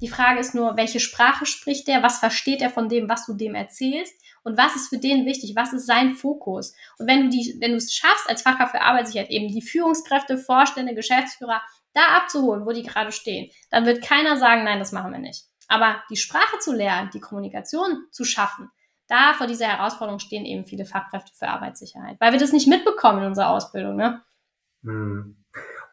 [0.01, 3.35] Die Frage ist nur, welche Sprache spricht der, was versteht er von dem, was du
[3.35, 6.75] dem erzählst und was ist für den wichtig, was ist sein Fokus.
[6.99, 10.37] Und wenn du die, wenn du es schaffst, als Fachkraft für Arbeitssicherheit eben die Führungskräfte,
[10.37, 11.62] Vorstände, Geschäftsführer
[11.93, 15.45] da abzuholen, wo die gerade stehen, dann wird keiner sagen, nein, das machen wir nicht.
[15.69, 18.71] Aber die Sprache zu lernen, die Kommunikation zu schaffen,
[19.09, 23.21] da vor dieser Herausforderung stehen eben viele Fachkräfte für Arbeitssicherheit, weil wir das nicht mitbekommen
[23.21, 23.97] in unserer Ausbildung.
[23.97, 24.21] Ne?
[24.83, 25.37] Hm.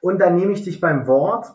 [0.01, 1.47] Und dann nehme ich dich beim Wort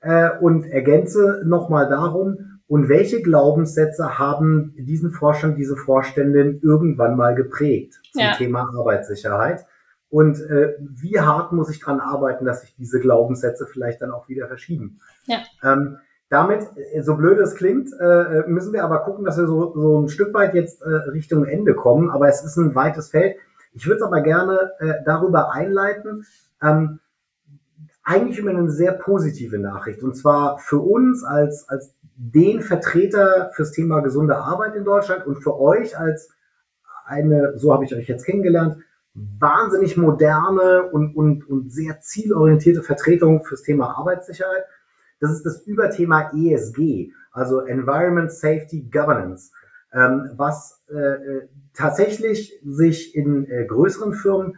[0.00, 7.34] äh, und ergänze nochmal darum, und welche Glaubenssätze haben diesen Vorstand, diese Vorständin irgendwann mal
[7.34, 8.36] geprägt zum ja.
[8.36, 9.66] Thema Arbeitssicherheit?
[10.08, 14.28] Und äh, wie hart muss ich dran arbeiten, dass sich diese Glaubenssätze vielleicht dann auch
[14.28, 15.00] wieder verschieben?
[15.26, 15.38] Ja.
[15.64, 15.98] Ähm,
[16.30, 20.00] damit, äh, so blöd es klingt, äh, müssen wir aber gucken, dass wir so, so
[20.00, 22.08] ein Stück weit jetzt äh, Richtung Ende kommen.
[22.08, 23.36] Aber es ist ein weites Feld.
[23.72, 26.24] Ich würde es aber gerne äh, darüber einleiten.
[26.62, 27.00] Ähm,
[28.02, 30.02] eigentlich immer eine sehr positive Nachricht.
[30.02, 35.42] Und zwar für uns als, als den Vertreter fürs Thema gesunde Arbeit in Deutschland und
[35.42, 36.30] für euch als
[37.06, 38.78] eine, so habe ich euch jetzt kennengelernt,
[39.14, 44.64] wahnsinnig moderne und, und, und sehr zielorientierte Vertretung fürs Thema Arbeitssicherheit.
[45.20, 49.52] Das ist das Überthema ESG, also Environment Safety Governance,
[49.92, 54.56] ähm, was äh, äh, tatsächlich sich in äh, größeren Firmen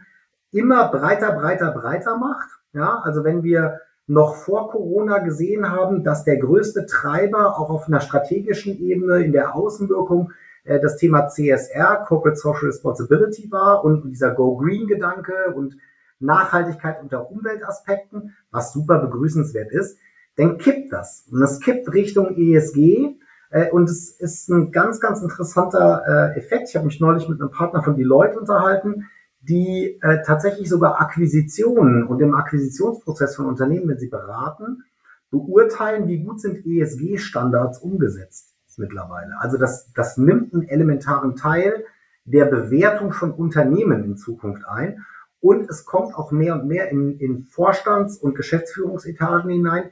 [0.51, 2.49] immer breiter, breiter, breiter macht.
[2.73, 7.87] Ja, also wenn wir noch vor Corona gesehen haben, dass der größte Treiber auch auf
[7.87, 10.31] einer strategischen Ebene in der Außenwirkung
[10.63, 15.77] äh, das Thema CSR, Corporate Social Responsibility war und dieser Go Green Gedanke und
[16.19, 19.97] Nachhaltigkeit unter Umweltaspekten, was super begrüßenswert ist,
[20.35, 21.27] dann kippt das.
[21.31, 23.15] Und es kippt Richtung ESG.
[23.49, 26.69] Äh, und es ist ein ganz, ganz interessanter äh, Effekt.
[26.69, 29.09] Ich habe mich neulich mit einem Partner von Deloitte unterhalten,
[29.41, 34.83] die äh, tatsächlich sogar Akquisitionen und im Akquisitionsprozess von Unternehmen, wenn sie beraten,
[35.29, 39.33] beurteilen, wie gut sind ESG-Standards umgesetzt mittlerweile.
[39.39, 41.85] Also das, das nimmt einen elementaren Teil
[42.25, 45.05] der Bewertung von Unternehmen in Zukunft ein.
[45.41, 49.89] Und es kommt auch mehr und mehr in, in Vorstands- und Geschäftsführungsetagen hinein,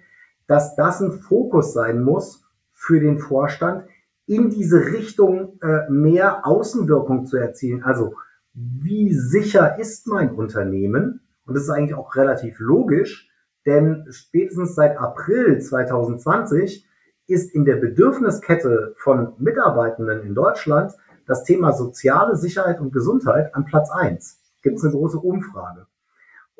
[0.51, 2.43] dass das ein Fokus sein muss
[2.73, 3.85] für den Vorstand,
[4.25, 7.83] in diese Richtung äh, mehr Außenwirkung zu erzielen.
[7.83, 8.15] Also
[8.53, 11.21] wie sicher ist mein Unternehmen?
[11.45, 13.29] Und das ist eigentlich auch relativ logisch,
[13.65, 16.85] denn spätestens seit April 2020
[17.27, 20.91] ist in der Bedürfniskette von Mitarbeitenden in Deutschland
[21.27, 24.41] das Thema soziale Sicherheit und Gesundheit an Platz eins.
[24.61, 25.87] Gibt es eine große Umfrage.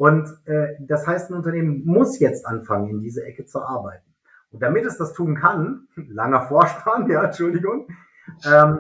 [0.02, 4.12] Und äh, das heißt, ein Unternehmen muss jetzt anfangen, in diese Ecke zu arbeiten.
[4.50, 7.88] Und damit es das tun kann, langer Vorspann, ja, Entschuldigung,
[8.44, 8.80] ähm,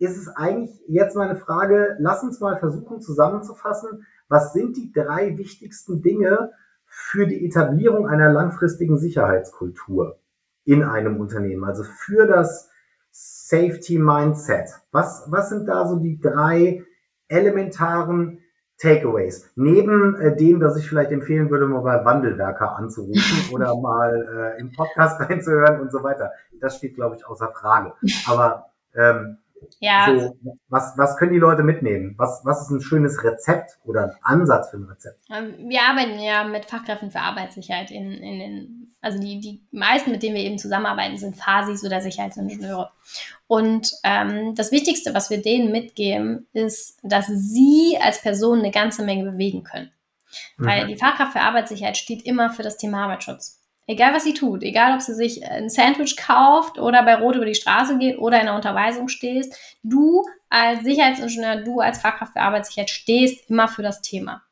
[0.00, 5.38] ist es eigentlich jetzt meine Frage, lass uns mal versuchen zusammenzufassen, was sind die drei
[5.38, 6.50] wichtigsten Dinge
[6.86, 10.18] für die Etablierung einer langfristigen Sicherheitskultur
[10.64, 12.68] in einem Unternehmen, also für das
[13.12, 14.70] Safety Mindset.
[14.90, 16.82] Was, was sind da so die drei
[17.28, 18.40] elementaren
[18.78, 19.50] Takeaways?
[19.56, 24.60] Neben äh, dem, dass ich vielleicht empfehlen würde, mal bei Wandelwerker anzurufen oder mal äh,
[24.60, 26.32] im Podcast reinzuhören und so weiter.
[26.60, 27.92] Das steht, glaube ich, außer Frage.
[28.26, 29.38] Aber ähm,
[29.80, 30.06] ja.
[30.06, 30.36] So,
[30.68, 32.14] was, was können die Leute mitnehmen?
[32.16, 35.20] Was, was ist ein schönes Rezept oder ein Ansatz für ein Rezept?
[35.30, 40.10] Ähm, wir arbeiten ja mit Fachkräften für Arbeitssicherheit in, in den, also die, die meisten,
[40.10, 42.90] mit denen wir eben zusammenarbeiten, sind Phasis oder Sicherheitsingenieure.
[43.46, 49.04] Und ähm, das Wichtigste, was wir denen mitgeben, ist, dass sie als Person eine ganze
[49.04, 49.90] Menge bewegen können.
[50.56, 50.88] Weil mhm.
[50.88, 53.57] die Fachkraft für Arbeitssicherheit steht immer für das Thema Arbeitsschutz.
[53.90, 57.46] Egal, was sie tut, egal, ob sie sich ein Sandwich kauft oder bei Rot über
[57.46, 62.42] die Straße geht oder in der Unterweisung stehst, du als Sicherheitsingenieur, du als Fachkraft für
[62.42, 64.42] Arbeitssicherheit stehst immer für das Thema.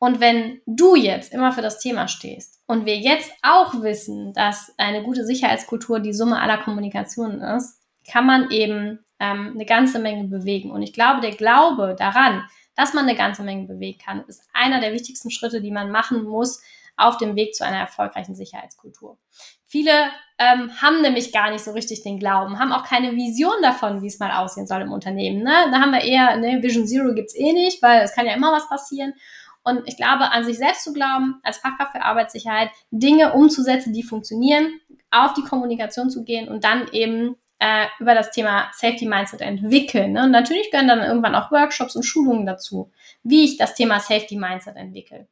[0.00, 4.74] Und wenn du jetzt immer für das Thema stehst und wir jetzt auch wissen, dass
[4.76, 7.80] eine gute Sicherheitskultur die Summe aller Kommunikationen ist,
[8.10, 10.72] kann man eben ähm, eine ganze Menge bewegen.
[10.72, 12.42] Und ich glaube, der Glaube daran,
[12.74, 16.24] dass man eine ganze Menge bewegen kann, ist einer der wichtigsten Schritte, die man machen
[16.24, 16.60] muss,
[16.98, 19.18] auf dem Weg zu einer erfolgreichen Sicherheitskultur.
[19.64, 19.92] Viele
[20.38, 24.06] ähm, haben nämlich gar nicht so richtig den Glauben, haben auch keine Vision davon, wie
[24.06, 25.42] es mal aussehen soll im Unternehmen.
[25.42, 25.52] Ne?
[25.70, 28.52] Da haben wir eher, ne, Vision Zero gibt's eh nicht, weil es kann ja immer
[28.52, 29.14] was passieren.
[29.62, 34.02] Und ich glaube, an sich selbst zu glauben, als Fachkraft für Arbeitssicherheit, Dinge umzusetzen, die
[34.02, 34.80] funktionieren,
[35.10, 40.12] auf die Kommunikation zu gehen und dann eben äh, über das Thema Safety Mindset entwickeln.
[40.12, 40.24] Ne?
[40.24, 42.90] Und natürlich gehören dann irgendwann auch Workshops und Schulungen dazu,
[43.22, 45.26] wie ich das Thema Safety Mindset entwickle.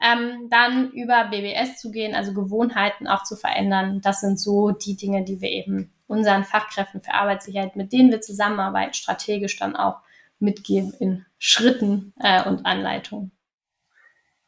[0.00, 4.00] Ähm, dann über BBS zu gehen, also Gewohnheiten auch zu verändern.
[4.02, 8.20] Das sind so die Dinge, die wir eben unseren Fachkräften für Arbeitssicherheit, mit denen wir
[8.20, 10.00] zusammenarbeiten, strategisch dann auch
[10.38, 13.32] mitgeben in Schritten äh, und Anleitungen.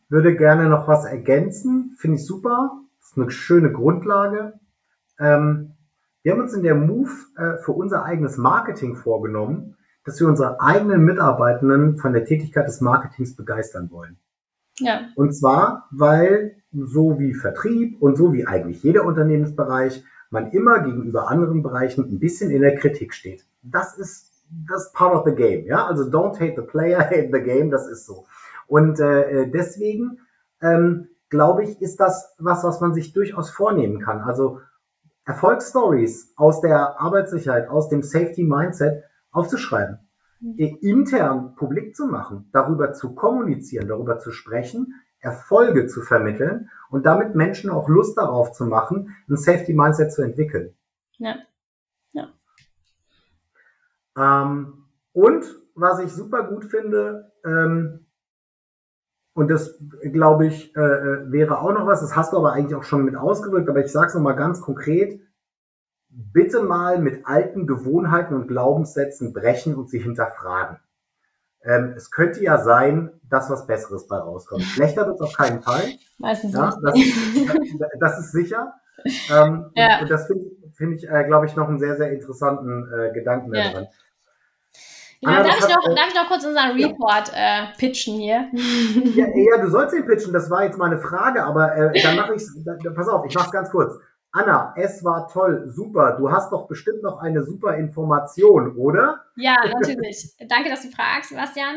[0.09, 2.71] Würde gerne noch was ergänzen, finde ich super.
[3.01, 4.61] Das ist eine schöne Grundlage.
[5.19, 5.76] Ähm,
[6.27, 10.61] wir haben uns in der Move äh, für unser eigenes Marketing vorgenommen, dass wir unsere
[10.61, 14.17] eigenen Mitarbeitenden von der Tätigkeit des Marketings begeistern wollen.
[14.81, 15.03] Ja.
[15.15, 21.31] Und zwar, weil so wie Vertrieb und so wie eigentlich jeder Unternehmensbereich man immer gegenüber
[21.31, 23.47] anderen Bereichen ein bisschen in der Kritik steht.
[23.63, 24.33] Das ist
[24.69, 25.87] das ist part of the game, ja.
[25.87, 27.71] Also don't hate the player, hate the game.
[27.71, 28.27] Das ist so.
[28.67, 30.19] Und äh, deswegen
[30.61, 34.23] ähm, glaube ich, ist das was, was man sich durchaus vornehmen kann.
[34.23, 34.59] Also
[35.27, 39.99] Erfolgsstories aus der Arbeitssicherheit, aus dem Safety Mindset aufzuschreiben,
[40.41, 40.57] mhm.
[40.81, 47.35] intern publik zu machen, darüber zu kommunizieren, darüber zu sprechen, Erfolge zu vermitteln und damit
[47.35, 50.75] Menschen auch Lust darauf zu machen, ein Safety Mindset zu entwickeln.
[51.19, 51.37] Ja.
[52.13, 52.29] ja.
[54.17, 58.06] Ähm, und was ich super gut finde, ähm,
[59.37, 62.75] und das, glaube ich, äh, äh, wäre auch noch was, das hast du aber eigentlich
[62.75, 65.21] auch schon mit ausgedrückt, aber ich sage es nochmal ganz konkret.
[66.09, 70.79] Bitte mal mit alten Gewohnheiten und Glaubenssätzen brechen und sie hinterfragen.
[71.63, 74.63] Ähm, es könnte ja sein, dass was Besseres bei rauskommt.
[74.75, 75.85] Schlechter wird es auf keinen Fall.
[76.17, 77.79] Meistens ja, nicht.
[77.79, 78.73] Das, das, ist sicher.
[79.31, 80.01] Ähm, ja.
[80.01, 83.53] Und das finde find ich, äh, glaube ich, noch einen sehr, sehr interessanten äh, Gedanken
[83.55, 83.71] ja.
[83.71, 83.89] daran.
[85.27, 87.65] Genau, darf, ich noch, darf ich noch kurz unseren Report ja.
[87.65, 88.49] äh, pitchen hier?
[89.15, 92.35] Ja, ja, du sollst ihn pitchen, das war jetzt meine Frage, aber äh, dann mache
[92.35, 92.43] ich
[92.95, 93.95] pass auf, ich mache es ganz kurz.
[94.37, 96.15] Anna, es war toll, super.
[96.19, 99.25] Du hast doch bestimmt noch eine super Information, oder?
[99.35, 100.35] Ja, natürlich.
[100.47, 101.77] Danke, dass du fragst, Sebastian.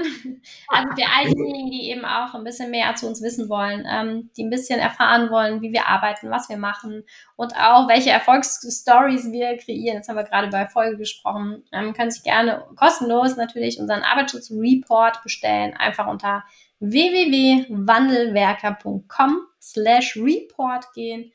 [0.67, 4.29] Also für all diejenigen, die eben auch ein bisschen mehr zu uns wissen wollen, ähm,
[4.35, 7.05] die ein bisschen erfahren wollen, wie wir arbeiten, was wir machen
[7.37, 9.95] und auch welche Erfolgsstories wir kreieren.
[9.95, 11.63] Jetzt haben wir gerade über Erfolge gesprochen.
[11.71, 16.43] Ähm, können sich gerne kostenlos natürlich unseren Arbeitsschutzreport bestellen, einfach unter
[16.81, 21.31] www.wandelwerker.com slash report gehen.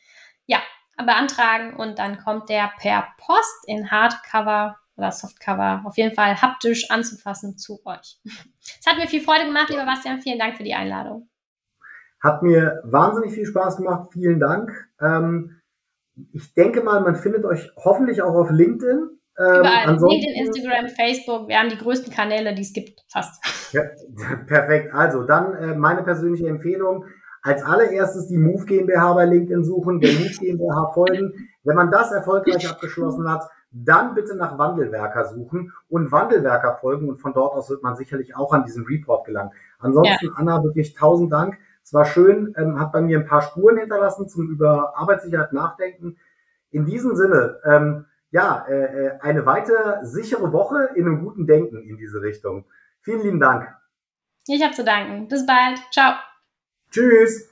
[0.47, 0.59] Ja,
[0.97, 6.91] beantragen und dann kommt der per Post in Hardcover oder Softcover auf jeden Fall haptisch
[6.91, 8.21] anzufassen zu euch.
[8.81, 10.23] Es hat mir viel Freude gemacht, lieber Bastian.
[10.23, 11.29] Vielen Dank für die Einladung.
[12.23, 14.09] Hat mir wahnsinnig viel Spaß gemacht.
[14.13, 14.89] Vielen Dank.
[15.01, 15.61] Ähm,
[16.33, 19.11] ich denke mal, man findet euch hoffentlich auch auf LinkedIn.
[19.39, 19.99] Ähm, Überall.
[19.99, 21.49] LinkedIn, Instagram, Facebook.
[21.49, 23.45] Wir haben die größten Kanäle, die es gibt, fast.
[23.75, 23.83] Ja,
[24.47, 24.95] perfekt.
[24.95, 27.05] Also dann äh, meine persönliche Empfehlung
[27.45, 31.51] als allererstes die Move GmbH bei LinkedIn suchen, der Move GmbH folgen.
[31.63, 37.21] Wenn man das erfolgreich abgeschlossen hat, dann bitte nach Wandelwerker suchen und Wandelwerker folgen und
[37.21, 39.51] von dort aus wird man sicherlich auch an diesen Report gelangen.
[39.79, 40.33] Ansonsten, ja.
[40.37, 41.59] Anna, wirklich tausend Dank.
[41.83, 46.17] Es war schön, ähm, hat bei mir ein paar Spuren hinterlassen zum über Arbeitssicherheit nachdenken.
[46.71, 51.83] In diesem Sinne, ähm, ja, äh, äh eine weitere sichere Woche in einem guten Denken
[51.83, 52.65] in diese Richtung.
[53.03, 53.69] Vielen lieben Dank.
[54.47, 55.29] Ich habe zu danken.
[55.29, 55.79] Bis bald.
[55.93, 56.15] Ciao.
[56.95, 57.51] Tschüss.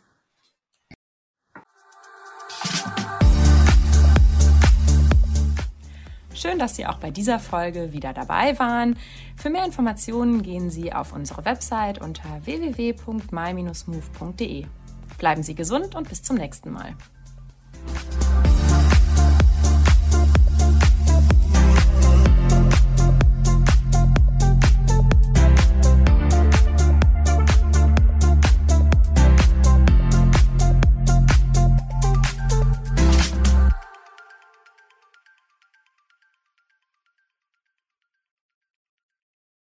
[6.32, 8.96] Schön, dass Sie auch bei dieser Folge wieder dabei waren.
[9.36, 14.66] Für mehr Informationen gehen Sie auf unsere Website unter www.my-move.de.
[15.18, 16.94] Bleiben Sie gesund und bis zum nächsten Mal.